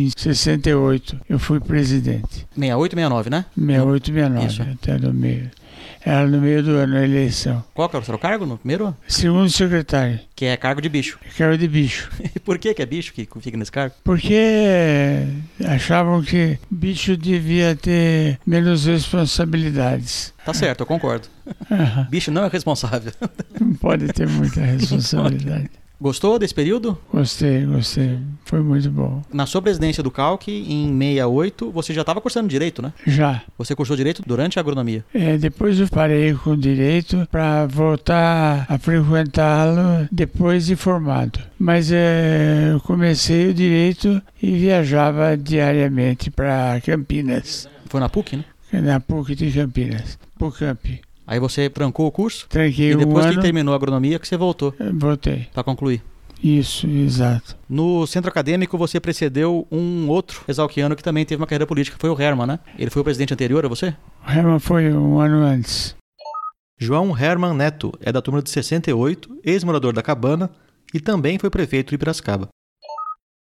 [0.07, 2.47] em 68 eu fui presidente.
[2.57, 3.45] 68 e 69, né?
[3.57, 4.63] 68, 69, Isso.
[4.63, 5.51] até no meio.
[6.09, 7.65] Era no meio do ano a eleição.
[7.75, 8.95] Qual que era o seu cargo no primeiro?
[9.09, 11.19] Segundo secretário, Que é cargo de bicho.
[11.37, 12.09] cargo de bicho.
[12.37, 13.93] E por que que é bicho que fica nesse cargo?
[14.05, 15.27] Porque
[15.67, 20.33] achavam que bicho devia ter menos responsabilidades.
[20.45, 21.27] Tá certo, eu concordo.
[22.09, 23.13] Bicho não é responsável.
[23.61, 25.71] Não pode ter muita responsabilidade.
[26.01, 26.97] Gostou desse período?
[27.13, 28.19] Gostei, gostei.
[28.45, 29.23] Foi muito bom.
[29.33, 32.93] Na sua presidência do Calc, em 68, você já estava cursando direito, né?
[33.07, 33.43] Já.
[33.57, 35.03] Você cursou direito durante a agronomia.
[35.15, 41.41] É, depois eu parei com direito para voltar a frequentá-lo depois de formado.
[41.59, 48.45] Mas é, eu comecei o direito e viajava diariamente para Campinas, Foi na PUC, né?
[48.83, 51.01] na PUC de Campinas, PUCamp.
[51.27, 54.29] Aí você trancou o curso Tranquei e um depois que ano, terminou a agronomia que
[54.29, 55.49] você voltou eh, voltei.
[55.53, 56.03] para concluir.
[56.43, 57.57] Isso, exato.
[57.69, 62.11] No centro acadêmico você precedeu um outro exalquiano que também teve uma carreira política, foi
[62.11, 62.59] o Herman, né?
[62.79, 63.95] Ele foi o presidente anterior a você?
[64.27, 65.97] O Herman foi um ano antes.
[66.79, 70.51] João Herman Neto é da turma de 68, ex-morador da Cabana
[70.93, 72.49] e também foi prefeito de Piracicaba.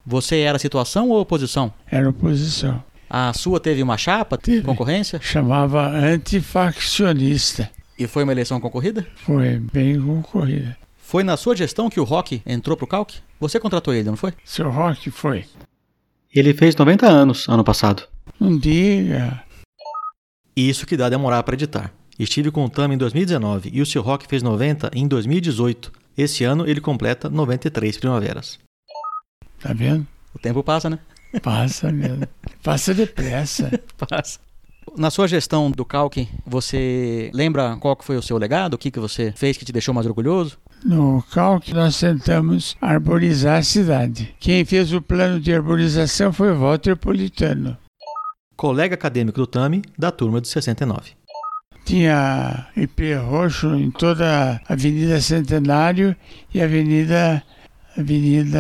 [0.04, 1.72] Você era situação ou oposição?
[1.86, 2.82] Era oposição.
[3.12, 4.62] A sua teve uma chapa, Teve.
[4.62, 5.20] concorrência?
[5.20, 7.68] Chamava antifaccionista.
[7.98, 9.04] E foi uma eleição concorrida?
[9.16, 10.76] Foi bem concorrida.
[10.96, 13.14] Foi na sua gestão que o Rock entrou pro Calc?
[13.40, 14.32] Você contratou ele, não foi?
[14.44, 15.44] Seu Rock foi.
[16.32, 18.04] Ele fez 90 anos ano passado.
[18.38, 19.42] Não diga.
[20.56, 21.92] Isso que dá demorar para editar.
[22.16, 25.90] Estive com o Tami em 2019 e o seu Rock fez 90 em 2018.
[26.16, 28.58] Esse ano ele completa 93 primaveras.
[29.58, 30.06] Tá vendo?
[30.32, 30.98] O tempo passa, né?
[31.42, 32.26] Passa mesmo.
[32.62, 33.70] Passa depressa.
[33.96, 34.38] Passa.
[34.96, 38.74] Na sua gestão do Calc, você lembra qual que foi o seu legado?
[38.74, 40.58] O que, que você fez que te deixou mais orgulhoso?
[40.84, 44.34] No Calc, nós tentamos arborizar a cidade.
[44.40, 47.76] Quem fez o plano de arborização foi o Walter Politano.
[48.56, 51.12] Colega acadêmico do Tami, da turma de 69.
[51.84, 56.16] Tinha IP roxo em toda a Avenida Centenário
[56.52, 57.42] e a Avenida.
[58.00, 58.58] Avenida.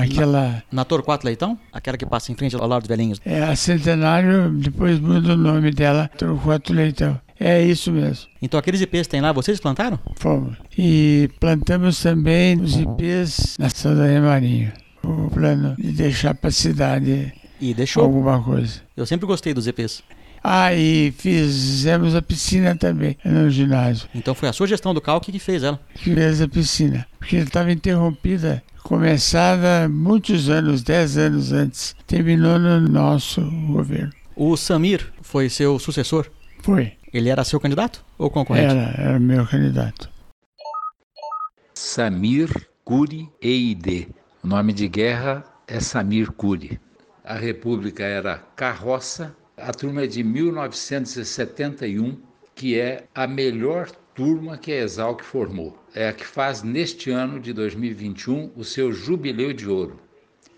[0.00, 0.62] aquela.
[0.70, 1.58] Na Torquato Leitão?
[1.72, 3.20] Aquela que passa em frente ao lado dos velhinhos.
[3.24, 7.20] É a Centenário, depois muda o nome dela, Torquato Leitão.
[7.38, 8.26] É isso mesmo.
[8.40, 9.98] Então aqueles IPs que tem lá, vocês plantaram?
[10.16, 10.56] Fomos.
[10.76, 14.72] E plantamos também os IPs na Sandaia Marinho.
[15.04, 18.02] O plano de deixar para a cidade E deixou.
[18.04, 18.80] alguma coisa.
[18.96, 20.02] Eu sempre gostei dos EPs.
[20.48, 24.08] Ah, e fizemos a piscina também no ginásio.
[24.14, 25.80] Então foi a sua gestão do Calc que fez ela.
[25.96, 27.04] Que fez a piscina.
[27.18, 31.96] Porque estava interrompida, começada muitos anos, 10 anos antes.
[32.06, 34.12] Terminou no nosso governo.
[34.36, 36.30] O Samir foi seu sucessor.
[36.62, 36.92] Foi.
[37.12, 38.72] Ele era seu candidato ou concorrente?
[38.72, 40.08] Era, era meu candidato.
[41.74, 44.10] Samir Curi EID.
[44.44, 46.80] O nome de guerra é Samir Curi.
[47.24, 49.34] A república era Carroça.
[49.58, 52.18] A turma é de 1971,
[52.54, 55.78] que é a melhor turma que a Exalc formou.
[55.94, 59.98] É a que faz neste ano de 2021 o seu jubileu de ouro.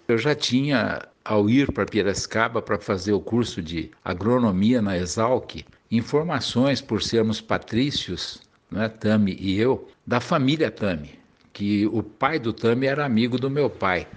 [0.09, 5.65] Eu já tinha, ao ir para Piracicaba para fazer o curso de agronomia na Exalc,
[5.93, 11.21] informações por sermos patrícios, né, Tami e eu, da família Tami,
[11.53, 14.09] que o pai do Tami era amigo do meu pai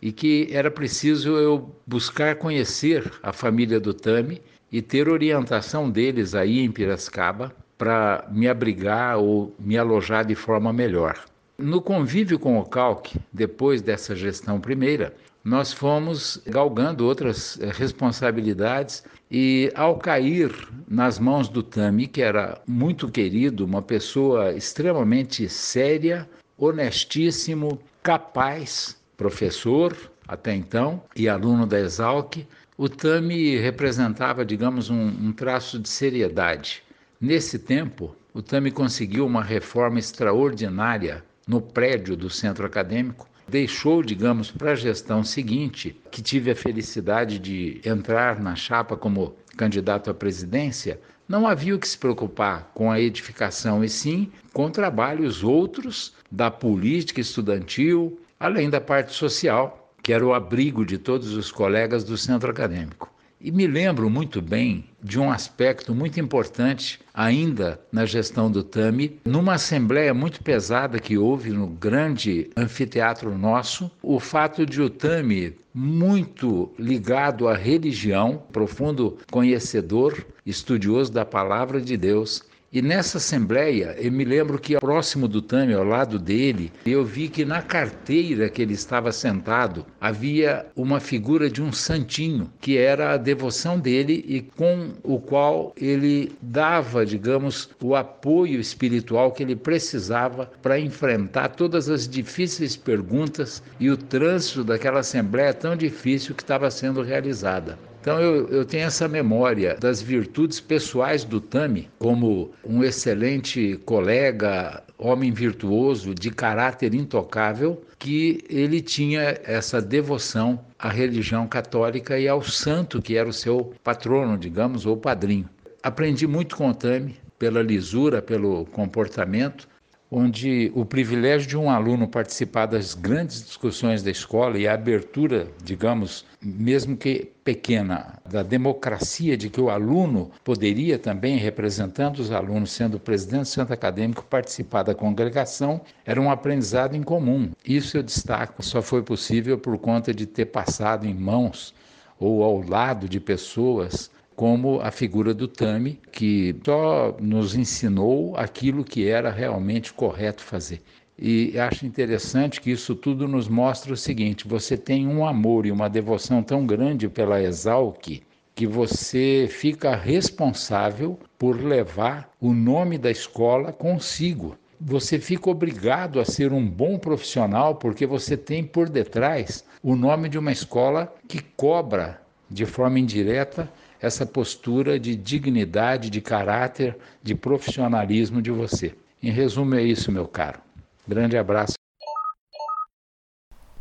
[0.00, 4.40] e que era preciso eu buscar conhecer a família do Tami
[4.72, 10.72] e ter orientação deles aí em Piracicaba para me abrigar ou me alojar de forma
[10.72, 11.18] melhor.
[11.58, 19.02] No convívio com o Calque, depois dessa gestão primeira, nós fomos galgando outras eh, responsabilidades
[19.30, 20.50] e ao cair
[20.88, 29.94] nas mãos do Tami, que era muito querido, uma pessoa extremamente séria, honestíssimo, capaz, professor
[30.26, 36.82] até então e aluno da Exalc, o Tami representava, digamos, um, um traço de seriedade.
[37.20, 44.50] Nesse tempo, o Tami conseguiu uma reforma extraordinária no prédio do centro acadêmico, deixou, digamos,
[44.50, 50.14] para a gestão seguinte, que tive a felicidade de entrar na chapa como candidato à
[50.14, 56.14] presidência, não havia o que se preocupar com a edificação, e sim com trabalhos outros
[56.30, 62.02] da política estudantil, além da parte social, que era o abrigo de todos os colegas
[62.02, 63.12] do centro acadêmico.
[63.38, 69.18] E me lembro muito bem de um aspecto muito importante ainda na gestão do TAMI,
[69.24, 75.56] numa assembleia muito pesada que houve no grande anfiteatro nosso, o fato de o TAMI
[75.72, 84.12] muito ligado à religião, profundo conhecedor, estudioso da palavra de Deus, e nessa assembleia, eu
[84.12, 88.62] me lembro que próximo do Tami, ao lado dele, eu vi que na carteira que
[88.62, 94.40] ele estava sentado havia uma figura de um santinho, que era a devoção dele e
[94.40, 101.88] com o qual ele dava, digamos, o apoio espiritual que ele precisava para enfrentar todas
[101.88, 107.89] as difíceis perguntas e o trânsito daquela assembleia tão difícil que estava sendo realizada.
[108.00, 114.82] Então eu, eu tenho essa memória das virtudes pessoais do Tami, como um excelente colega,
[114.96, 122.42] homem virtuoso, de caráter intocável, que ele tinha essa devoção à religião católica e ao
[122.42, 125.48] santo que era o seu patrono, digamos, ou padrinho.
[125.82, 129.68] Aprendi muito com o Tami, pela lisura, pelo comportamento,
[130.10, 135.46] onde o privilégio de um aluno participar das grandes discussões da escola e a abertura,
[135.62, 142.72] digamos, mesmo que pequena, da democracia de que o aluno poderia também, representando os alunos,
[142.72, 147.50] sendo presidente do centro acadêmico, participar da congregação, era um aprendizado em comum.
[147.64, 151.72] Isso eu destaco, só foi possível por conta de ter passado em mãos
[152.18, 154.10] ou ao lado de pessoas
[154.40, 160.80] como a figura do Tami, que só nos ensinou aquilo que era realmente correto fazer.
[161.18, 165.70] E acho interessante que isso tudo nos mostra o seguinte: você tem um amor e
[165.70, 168.22] uma devoção tão grande pela Exalc
[168.54, 174.56] que você fica responsável por levar o nome da escola consigo.
[174.80, 180.30] Você fica obrigado a ser um bom profissional porque você tem por detrás o nome
[180.30, 187.34] de uma escola que cobra de forma indireta essa postura de dignidade, de caráter, de
[187.34, 188.94] profissionalismo de você.
[189.22, 190.60] Em resumo, é isso, meu caro.
[191.06, 191.74] Grande abraço.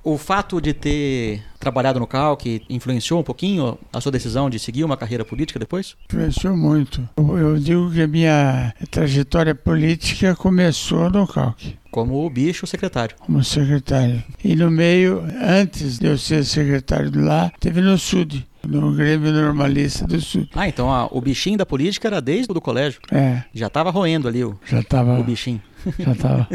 [0.01, 4.85] O fato de ter trabalhado no CALC influenciou um pouquinho a sua decisão de seguir
[4.85, 5.95] uma carreira política depois?
[6.05, 7.07] Influenciou muito.
[7.17, 11.77] Eu digo que a minha trajetória política começou no CALC.
[11.91, 13.15] Como o bicho secretário.
[13.19, 14.23] Como secretário.
[14.43, 19.31] E no meio, antes de eu ser secretário de lá, teve no SUD no Grêmio
[19.31, 20.47] Normalista do Sul.
[20.53, 23.01] Ah, então a, o bichinho da política era desde o colégio.
[23.11, 23.43] É.
[23.53, 25.61] Já estava roendo ali o, já tava, o bichinho.
[25.97, 26.47] Já estava.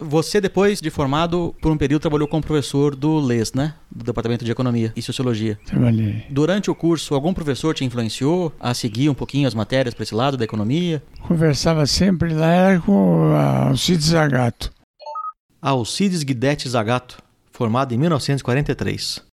[0.00, 3.74] Você, depois de formado, por um período trabalhou como professor do LES, né?
[3.94, 5.58] Do Departamento de Economia e Sociologia.
[5.64, 6.24] Trabalhei.
[6.28, 10.14] Durante o curso, algum professor te influenciou a seguir um pouquinho as matérias para esse
[10.14, 11.02] lado da economia?
[11.20, 14.72] Conversava sempre lá com Alcides Zagato.
[15.62, 19.33] Alcides Guidetti Zagato, formado em 1943.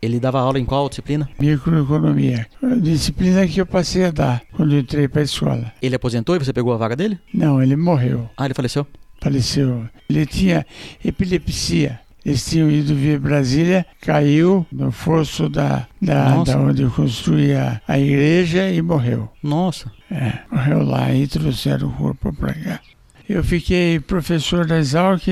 [0.00, 1.28] Ele dava aula em qual disciplina?
[1.40, 2.46] Microeconomia.
[2.62, 5.72] A disciplina que eu passei a dar quando entrei para a escola.
[5.82, 7.18] Ele aposentou e você pegou a vaga dele?
[7.34, 8.28] Não, ele morreu.
[8.36, 8.86] Ah, ele faleceu?
[9.20, 9.88] Faleceu.
[10.08, 10.64] Ele tinha
[11.04, 12.00] epilepsia.
[12.24, 18.70] Eles tinham ido ver Brasília, caiu no fosso da, da, da onde construía a igreja
[18.70, 19.30] e morreu.
[19.42, 19.90] Nossa.
[20.10, 22.80] É, morreu lá e trouxeram o corpo para cá.
[23.28, 25.28] Eu fiquei professor da Exalc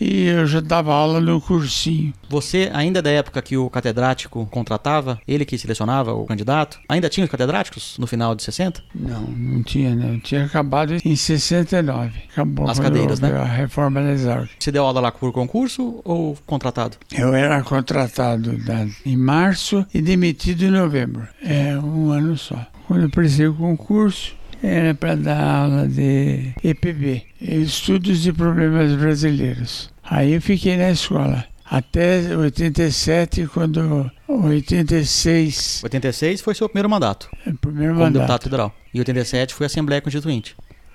[0.00, 2.12] e eu já dava aula no cursinho.
[2.28, 7.24] Você, ainda da época que o catedrático contratava, ele que selecionava o candidato, ainda tinha
[7.24, 8.82] os catedráticos no final de 60?
[8.94, 10.18] Não, não tinha, não.
[10.20, 12.12] Tinha acabado em 69.
[12.32, 13.30] Acabou As cadeiras, né?
[13.36, 14.48] A reforma da Exalc.
[14.58, 16.96] Você deu aula lá por concurso ou contratado?
[17.12, 21.28] Eu era contratado da- em março e demitido em novembro.
[21.42, 22.64] É um ano só.
[22.88, 24.34] Quando eu prestei o concurso,
[24.66, 29.90] era para dar aula de EPB, Estudos de Problemas Brasileiros.
[30.02, 31.44] Aí eu fiquei na escola.
[31.70, 38.42] Até 87, quando 86, 86 foi seu primeiro mandato é o primeiro como deputado mandato.
[38.44, 38.74] federal.
[38.92, 40.54] E 87 foi a Assembleia Constituinte.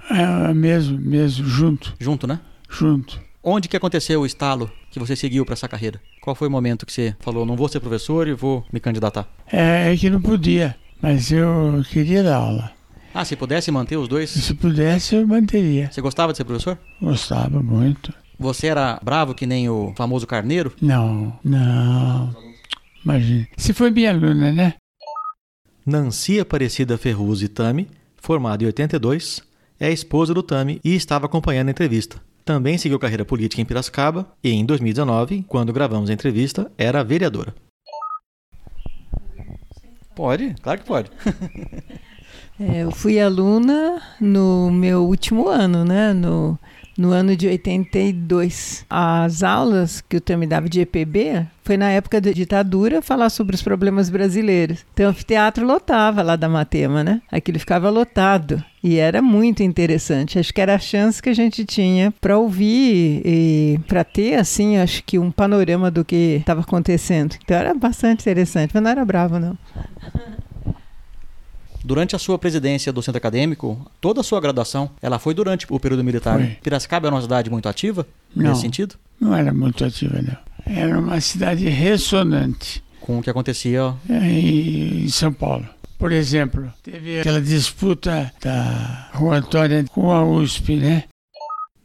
[0.09, 2.39] É, mesmo, mesmo, junto, Junto, né?
[2.69, 3.19] junto.
[3.43, 5.99] Onde que aconteceu o estalo que você seguiu para essa carreira?
[6.21, 9.27] Qual foi o momento que você falou, não vou ser professor e vou me candidatar?
[9.51, 12.71] É, é que não podia, mas eu queria dar aula.
[13.13, 15.91] Ah, se pudesse manter os dois, Se pudesse, eu manteria.
[15.91, 16.77] você gostava de ser professor?
[17.01, 18.13] Gostava muito.
[18.37, 20.71] Você era bravo que nem o famoso carneiro?
[20.81, 22.33] Não, não.
[23.03, 23.47] Imagina.
[23.57, 24.75] Se foi minha aluna, né?
[25.85, 29.41] Nancy Aparecida Ferruz Tami, formada em 82,
[29.79, 32.21] é a esposa do Tami e estava acompanhando a entrevista.
[32.45, 37.53] Também seguiu carreira política em Piracicaba e, em 2019, quando gravamos a entrevista, era vereadora.
[40.15, 41.09] Pode, claro que pode.
[42.59, 46.11] É, eu fui aluna no meu último ano, né?
[46.11, 46.59] No,
[46.97, 48.85] no ano de 82.
[48.89, 53.55] As aulas que o Tami dava de EPB foi na época da ditadura falar sobre
[53.55, 54.85] os problemas brasileiros.
[54.93, 57.21] Então o anfiteatro lotava lá da Matema, né?
[57.31, 58.61] Aquilo ficava lotado.
[58.83, 60.37] E era muito interessante.
[60.37, 64.77] Acho que era a chance que a gente tinha para ouvir e para ter, assim,
[64.77, 67.37] acho que um panorama do que estava acontecendo.
[67.41, 69.57] Então era bastante interessante, mas não era bravo, não.
[71.89, 75.79] Durante a sua presidência do centro acadêmico, toda a sua graduação, ela foi durante o
[75.79, 76.37] período militar.
[76.37, 76.49] Foi.
[76.61, 78.51] Piracicaba é uma cidade muito ativa Não.
[78.51, 78.93] nesse sentido?
[79.19, 80.37] Não era muito ativa, não.
[80.71, 85.65] Era uma cidade ressonante Com o que acontecia é, em em São Paulo.
[85.97, 91.05] Por exemplo, teve aquela disputa da Rua Antônia com a USP, né?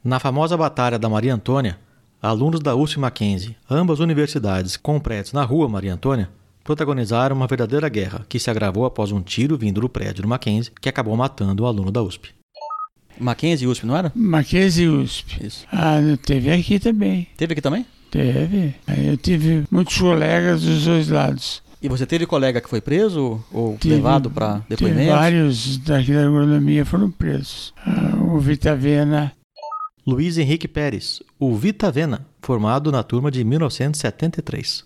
[0.04, 1.78] Na famosa Batalha da Maria Antônia,
[2.20, 6.28] alunos da USP Mackenzie, ambas universidades com prédios na rua Maria Antônia,
[6.64, 10.72] protagonizaram uma verdadeira guerra que se agravou após um tiro vindo do prédio do Mackenzie
[10.80, 12.30] que acabou matando o aluno da USP.
[13.20, 14.10] Mackenzie e USP, não era?
[14.14, 15.46] Mackenzie e USP.
[15.46, 15.66] Isso.
[15.70, 17.28] Ah, teve aqui também.
[17.36, 17.86] Teve aqui também?
[18.10, 18.74] Teve.
[19.06, 21.62] Eu tive muitos colegas dos dois lados.
[21.82, 25.12] E você teve colega que foi preso ou Tive- levado para Teve depoimento?
[25.12, 27.74] vários daqui da agronomia foram presos.
[27.84, 29.32] Ah, o Vitavena,
[30.06, 34.84] Luiz Henrique Pérez, o Vitavena, formado na turma de 1973.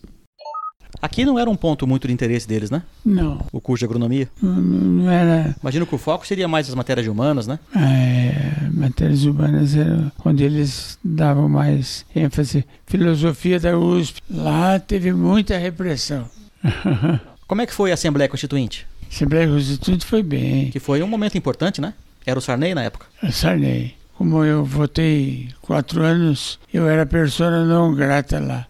[1.01, 2.82] Aqui não era um ponto muito de interesse deles, né?
[3.05, 4.28] não, O curso de agronomia.
[4.42, 7.59] não, não era Imagino que o foco seria mais as matérias humanas, né?
[7.76, 12.64] é, matérias urbanas, era onde eles davam mais ênfase.
[12.86, 16.28] Filosofia da USP, lá teve muita repressão.
[17.46, 18.86] Como é que foi a Assembleia Constituinte?
[19.11, 20.70] Assembleia Constituinte foi bem.
[20.70, 21.94] Que foi um momento importante, né?
[22.26, 23.07] Era o Sarney na época.
[23.32, 23.94] Sarney.
[24.16, 28.66] Como eu votei quatro anos, eu era persona não grata lá.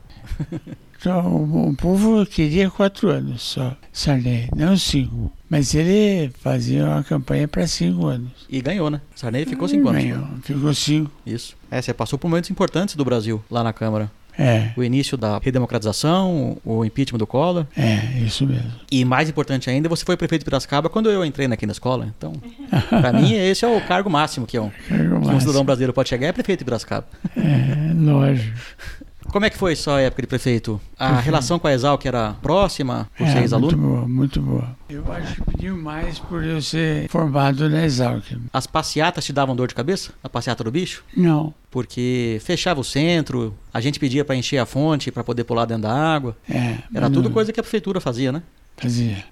[1.01, 5.33] Então, o, o povo queria quatro anos só, Sarney, não cinco.
[5.49, 8.31] Mas ele fazia uma campanha para cinco anos.
[8.51, 9.01] E ganhou, né?
[9.15, 10.03] Sarney ficou cinco anos.
[10.03, 11.11] Ganhou, ficou cinco.
[11.25, 11.57] Isso.
[11.71, 14.11] É, você passou por momentos importantes do Brasil lá na Câmara.
[14.41, 17.67] É, O início da redemocratização, o impeachment do Collor.
[17.77, 18.71] é, isso mesmo.
[18.89, 22.07] E mais importante ainda, você foi prefeito de Piracicaba quando eu entrei aqui na escola.
[22.17, 22.33] Então,
[22.89, 26.09] pra mim, esse é o cargo máximo que um, Cargo que um cidadão brasileiro pode
[26.09, 27.07] chegar, é prefeito de Piracicaba.
[27.37, 28.57] É, lógico.
[29.39, 30.81] Como é que foi sua época de prefeito?
[30.99, 34.77] A relação com a Exalc era próxima, por É, ser muito boa, muito boa.
[34.91, 38.25] Eu acho que pediu mais por eu ser formado na Exalc.
[38.53, 40.11] As passeatas te davam dor de cabeça?
[40.25, 41.05] A passeata do bicho?
[41.17, 45.67] Não, Porque fechava o centro, a gente pedia pra encher a fonte pra poder pular
[45.67, 46.37] dentro da água.
[46.51, 46.79] é.
[46.93, 48.43] Era tudo não coisa que a prefeitura fazia, né?
[48.77, 49.25] Fazia.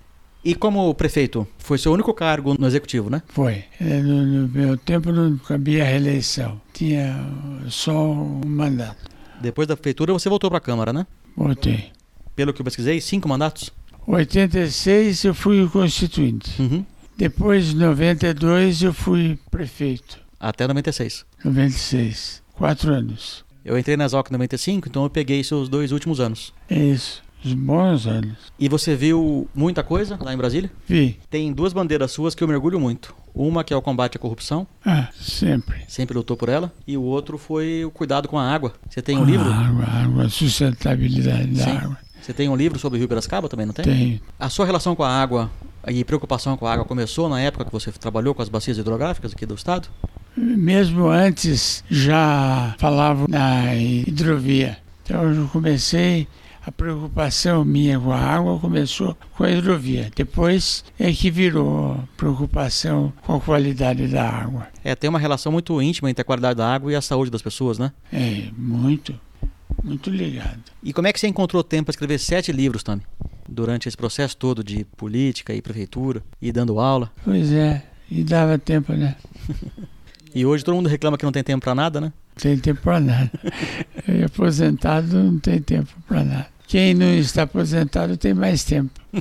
[0.45, 3.23] E como prefeito, foi seu único cargo no executivo, né?
[3.27, 3.65] Foi.
[3.81, 6.61] É, No, no meu tempo não cabia reeleição.
[6.73, 7.13] Tinha
[7.69, 9.16] só um mandato.
[9.41, 11.07] Depois da prefeitura você voltou pra Câmara, né?
[11.37, 11.93] Votei.
[12.35, 13.73] Pelo que eu pesquisei, cinco mandatos?
[14.07, 16.61] 86 eu fui constituinte.
[16.61, 16.85] Uhum.
[17.17, 20.19] Depois, em 92, eu fui prefeito.
[20.39, 21.25] Até 96.
[21.45, 22.43] 96.
[22.53, 23.45] Quatro anos.
[23.65, 26.53] Eu entrei na Exalc em 95, então eu peguei seus dois últimos anos.
[26.71, 27.23] É isso.
[27.45, 28.37] Os bons anos.
[28.59, 30.71] E você viu muita coisa lá em Brasília?
[30.89, 31.19] Vi.
[31.31, 33.15] Tem duas bandeiras suas que eu mergulho muito.
[33.35, 35.77] Uma que é o combate à corrupção, Ah, sempre.
[35.87, 38.73] sempre lutou por ela, e o outro foi o cuidado com a água.
[38.89, 39.49] Você tem um livro?
[39.51, 41.77] A água, água, sustentabilidade da Sim.
[41.77, 41.99] água.
[42.21, 43.85] Você tem um livro sobre o Rio Piracicaba também, não tem?
[43.85, 44.21] Tem.
[44.41, 45.51] A sua relação com a água
[45.87, 49.33] e preocupação com a água começou na época que você trabalhou com as bacias hidrográficas
[49.33, 49.89] aqui do estado?
[50.37, 54.79] Mesmo antes já falavam na hidrovia.
[55.05, 56.27] Então eu comecei
[56.67, 60.11] a preocupação minha com a água começou com a hidrovia.
[60.17, 64.67] Depois é que virou preocupação com a qualidade da água.
[64.83, 67.41] É, tem uma relação muito íntima entre a qualidade da água e a saúde das
[67.41, 67.93] pessoas, né?
[68.13, 69.15] É, muito,
[69.85, 70.59] muito ligado.
[70.83, 73.03] E como é que você encontrou tempo para escrever sete livros, Tami?
[73.49, 77.13] Durante esse processo todo de política e prefeitura e dando aula?
[77.25, 79.15] Pois é, e dava tempo, né?
[80.35, 82.13] e hoje todo mundo reclama que não tem tempo para nada, né?
[82.35, 83.31] Tem tempo para nada.
[84.09, 86.56] E aposentado não tem tempo para nada.
[86.67, 89.01] Quem não está aposentado tem mais tempo.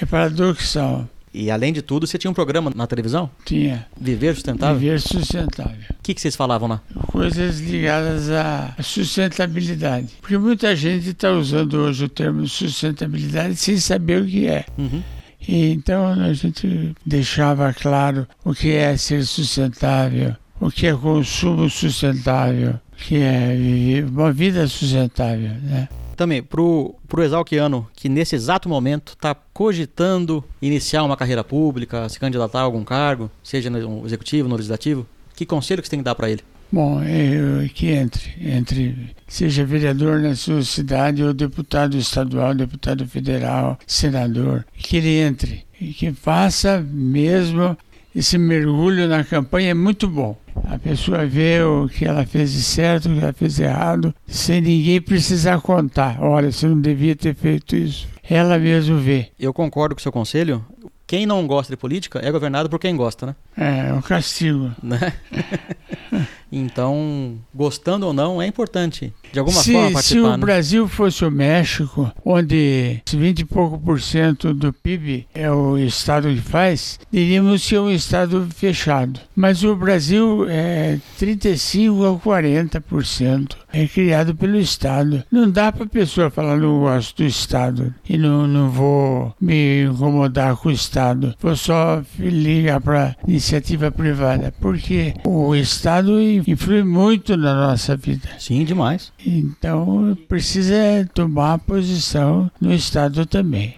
[0.00, 1.08] é paradoxal.
[1.32, 3.30] E além de tudo, você tinha um programa na televisão?
[3.44, 3.86] Tinha.
[3.98, 4.78] Viver Sustentável?
[4.80, 5.84] Viver Sustentável.
[5.90, 6.82] O que, que vocês falavam lá?
[7.06, 10.08] Coisas ligadas à sustentabilidade.
[10.20, 14.66] Porque muita gente está usando hoje o termo sustentabilidade sem saber o que é.
[14.76, 15.02] Uhum.
[15.46, 21.70] E então a gente deixava claro o que é ser sustentável, o que é consumo
[21.70, 25.88] sustentável, que é viver uma vida sustentável, né?
[26.16, 32.20] Também, pro, pro exalquiano que nesse exato momento está cogitando iniciar uma carreira pública, se
[32.20, 36.04] candidatar a algum cargo, seja no executivo, no legislativo, que conselho que você tem que
[36.04, 36.42] dar para ele?
[36.70, 43.78] Bom, é, que entre, entre, seja vereador na sua cidade, ou deputado estadual, deputado federal,
[43.86, 47.76] senador, que ele entre e que faça mesmo
[48.14, 50.36] esse mergulho na campanha é muito bom.
[50.64, 54.14] A pessoa vê o que ela fez de certo, o que ela fez de errado,
[54.26, 56.20] sem ninguém precisar contar.
[56.20, 58.08] Olha, você não devia ter feito isso.
[58.28, 59.28] Ela mesmo vê.
[59.38, 60.64] Eu concordo com o seu conselho.
[61.06, 63.36] Quem não gosta de política é governado por quem gosta, né?
[63.56, 64.70] É, é um castigo.
[64.80, 65.12] Né?
[66.50, 70.20] então, gostando ou não, é importante, de alguma se, forma, participar.
[70.20, 70.36] Se o né?
[70.36, 76.28] Brasil fosse o México, onde 20 e pouco por cento do PIB é o Estado
[76.28, 79.20] que faz, diríamos que é um Estado fechado.
[79.34, 83.56] Mas o Brasil é 35 a 40%.
[83.72, 85.22] É criado pelo Estado.
[85.30, 89.84] Não dá para a pessoa falar, não gosto do Estado e não, não vou me
[89.84, 91.34] incomodar com o Estado.
[91.40, 94.52] Vou só ligar para iniciativa privada.
[94.60, 98.28] Porque o Estado influi muito na nossa vida.
[98.38, 99.12] Sim, demais.
[99.24, 103.76] Então precisa tomar posição no Estado também.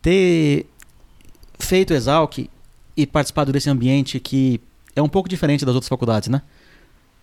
[0.00, 0.66] Ter
[1.58, 2.48] feito Exalc
[2.96, 4.60] e participado desse ambiente que
[4.94, 6.42] é um pouco diferente das outras faculdades, né?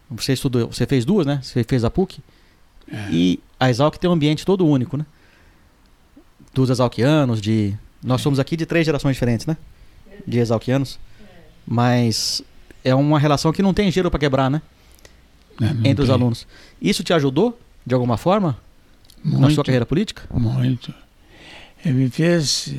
[0.09, 1.39] Você estudou, você fez duas, né?
[1.41, 2.19] Você fez a PUC.
[2.91, 3.09] É.
[3.11, 5.05] E a Exalc tem um ambiente todo único, né?
[6.53, 7.73] Dos exalquianos, de.
[8.03, 8.23] Nós é.
[8.23, 9.55] somos aqui de três gerações diferentes, né?
[10.27, 10.99] De exalquianos.
[11.65, 12.43] Mas
[12.83, 14.61] é uma relação que não tem gelo para quebrar, né?
[15.61, 16.03] É, Entre tem.
[16.03, 16.47] os alunos.
[16.81, 18.57] Isso te ajudou, de alguma forma,
[19.23, 20.23] muito, na sua carreira política?
[20.33, 20.93] Muito.
[21.85, 22.73] Me fez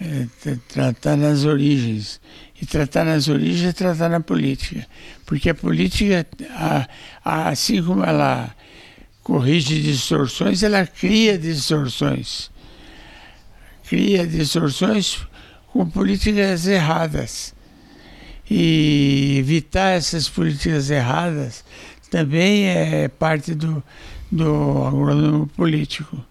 [0.00, 0.26] é,
[0.68, 2.20] tratar nas origens.
[2.60, 4.86] E tratar nas origens é tratar na política.
[5.24, 6.88] Porque a política, a,
[7.24, 8.54] a, assim como ela
[9.22, 12.50] corrige distorções, ela cria distorções.
[13.88, 15.26] Cria distorções
[15.72, 17.54] com políticas erradas.
[18.50, 21.64] E evitar essas políticas erradas
[22.10, 23.82] também é parte do,
[24.30, 26.24] do agrônomo político.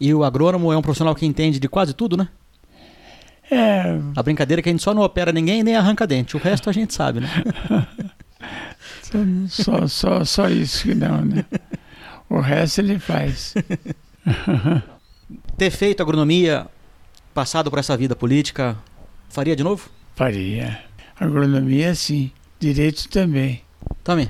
[0.00, 2.28] E o agrônomo é um profissional que entende de quase tudo, né?
[3.50, 3.98] É.
[4.14, 6.36] A brincadeira é que a gente só não opera ninguém nem arranca dente.
[6.36, 7.28] O resto a gente sabe, né?
[9.48, 11.44] só, só, só isso que não, né?
[12.28, 13.54] O resto ele faz.
[15.56, 16.66] Ter feito agronomia,
[17.32, 18.76] passado por essa vida política,
[19.28, 19.88] faria de novo?
[20.14, 20.80] Faria.
[21.18, 22.30] Agronomia, sim.
[22.58, 23.62] Direito também.
[24.02, 24.28] Também.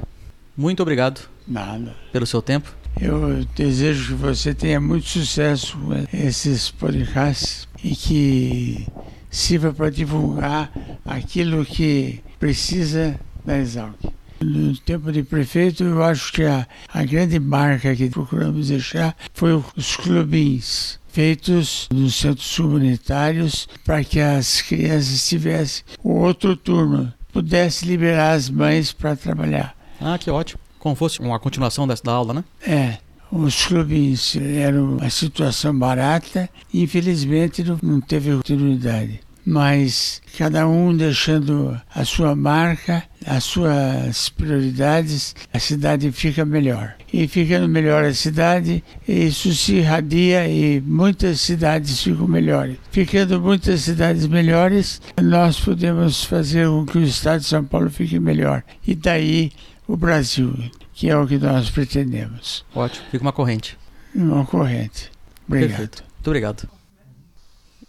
[0.57, 1.21] Muito obrigado.
[1.47, 1.95] Nada.
[2.13, 2.75] Pelo seu tempo.
[3.01, 8.87] Eu desejo que você tenha muito sucesso com esses podcasts e que
[9.31, 10.71] sirva para divulgar
[11.05, 13.97] aquilo que precisa da Exalc.
[14.41, 19.55] No tempo de prefeito, eu acho que a, a grande marca que procuramos deixar foi
[19.77, 28.35] os clubinhos feitos nos centros comunitários para que as crianças tivessem outro turno, pudesse liberar
[28.35, 29.75] as mães para trabalhar.
[30.01, 30.61] Ah, que ótimo.
[30.79, 32.45] Como fosse uma continuação dessa da aula, né?
[32.65, 32.99] É.
[33.33, 39.19] Os clubes eram uma situação barata e infelizmente não, não teve continuidade.
[39.51, 46.95] Mas cada um deixando a sua marca, as suas prioridades, a cidade fica melhor.
[47.11, 52.77] E ficando melhor a cidade, isso se irradia e muitas cidades ficam melhores.
[52.91, 58.21] Ficando muitas cidades melhores, nós podemos fazer com que o estado de São Paulo fique
[58.21, 58.63] melhor.
[58.87, 59.51] E daí
[59.87, 60.55] o Brasil,
[60.93, 62.67] que é o que nós pretendemos.
[62.75, 63.79] Ótimo, fica uma corrente.
[64.15, 65.11] Uma corrente.
[65.47, 65.69] Obrigado.
[65.71, 66.05] Perfeito.
[66.17, 66.78] Muito obrigado.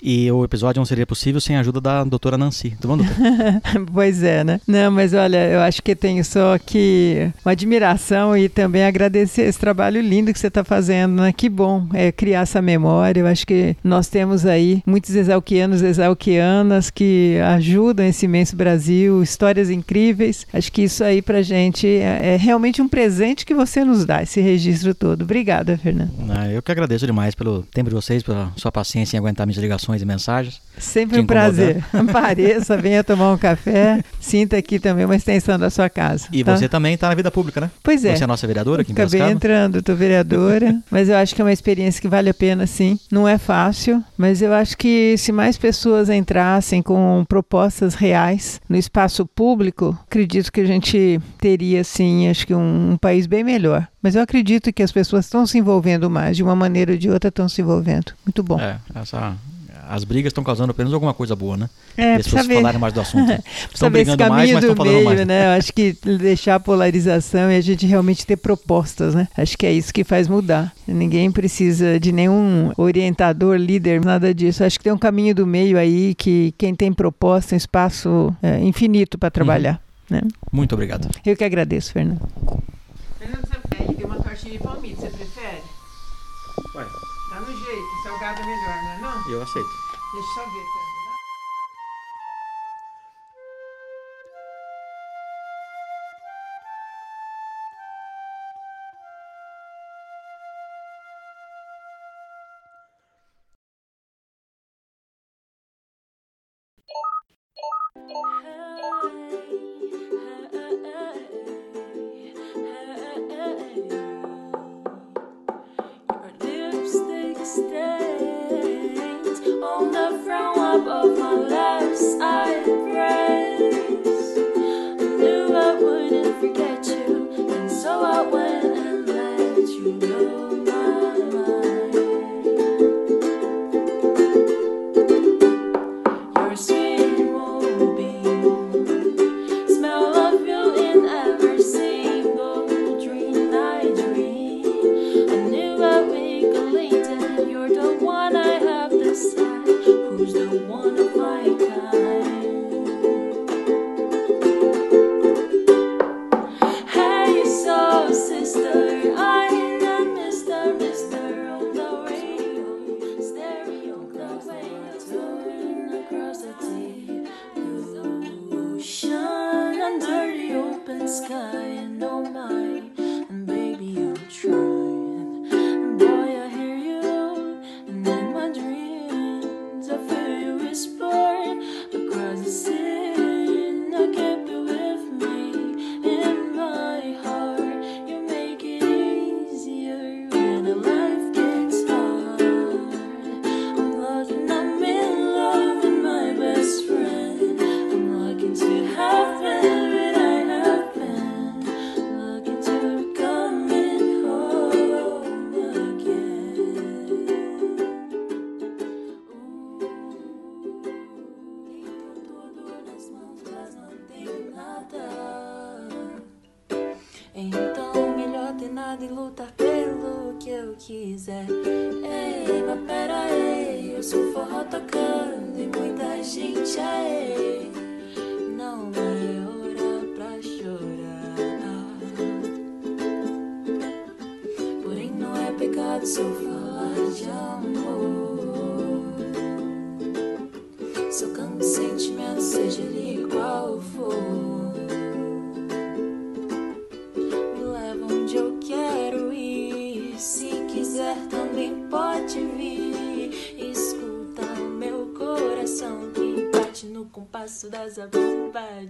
[0.01, 2.71] E o episódio não seria possível sem a ajuda da doutora Nancy.
[2.79, 3.61] Tudo bom, doutora?
[3.93, 4.61] pois é, né?
[4.65, 9.59] Não, mas olha, eu acho que tenho só que uma admiração e também agradecer esse
[9.59, 11.33] trabalho lindo que você está fazendo, né?
[11.33, 13.19] Que bom é criar essa memória.
[13.19, 19.69] Eu acho que nós temos aí muitos exalquianos, exalquianas que ajudam esse imenso Brasil, histórias
[19.69, 20.47] incríveis.
[20.53, 24.23] Acho que isso aí pra gente é, é realmente um presente que você nos dá,
[24.23, 25.23] esse registro todo.
[25.23, 26.11] Obrigada, Fernando.
[26.29, 29.61] Ah, eu que agradeço demais pelo tempo de vocês, pela sua paciência em aguentar minhas
[29.61, 30.61] ligações e mensagens.
[30.77, 31.83] Sempre um prazer.
[31.93, 36.27] Apareça, venha tomar um café, sinta aqui também uma extensão da sua casa.
[36.31, 36.55] E tá?
[36.55, 37.69] você também está na vida pública, né?
[37.83, 38.15] Pois é.
[38.15, 39.31] Você é a nossa vereadora aqui em Acabei Piracicaba?
[39.31, 42.97] entrando, estou vereadora, mas eu acho que é uma experiência que vale a pena, sim.
[43.11, 48.77] Não é fácil, mas eu acho que se mais pessoas entrassem com propostas reais no
[48.77, 53.87] espaço público, acredito que a gente teria, sim, acho que um, um país bem melhor.
[54.01, 57.09] Mas eu acredito que as pessoas estão se envolvendo mais, de uma maneira ou de
[57.09, 58.13] outra estão se envolvendo.
[58.25, 58.59] Muito bom.
[58.59, 59.35] É, essa,
[59.89, 61.67] as brigas estão causando apenas alguma coisa boa, né?
[61.97, 62.55] É, E as pessoas ver.
[62.55, 63.31] falarem mais do assunto.
[63.73, 65.25] Estão brigando mais, caminho mas estão do falando meio, mais.
[65.27, 65.47] né?
[65.47, 69.27] Eu acho que deixar a polarização e a gente realmente ter propostas, né?
[69.35, 70.71] Acho que é isso que faz mudar.
[70.87, 74.63] Ninguém precisa de nenhum orientador, líder, nada disso.
[74.63, 78.59] Acho que tem um caminho do meio aí que quem tem proposta, um espaço é,
[78.59, 79.81] infinito para trabalhar.
[80.09, 80.21] Né?
[80.51, 81.09] Muito obrigado.
[81.25, 82.21] Eu que agradeço, Fernando.
[83.17, 85.61] Fernando, você tem uma tortinha de palmito, você prefere?
[86.75, 86.85] Ué,
[87.29, 89.29] Tá no jeito, salgado é melhor, não é não?
[89.29, 89.69] eu aceito.
[90.13, 90.88] Deixa eu ver, Fernando.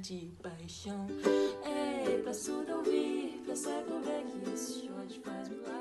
[0.02, 1.08] de paixão.
[1.64, 5.79] É, pra surdo ouvir, pra cego ver é que esse shot faz milagre.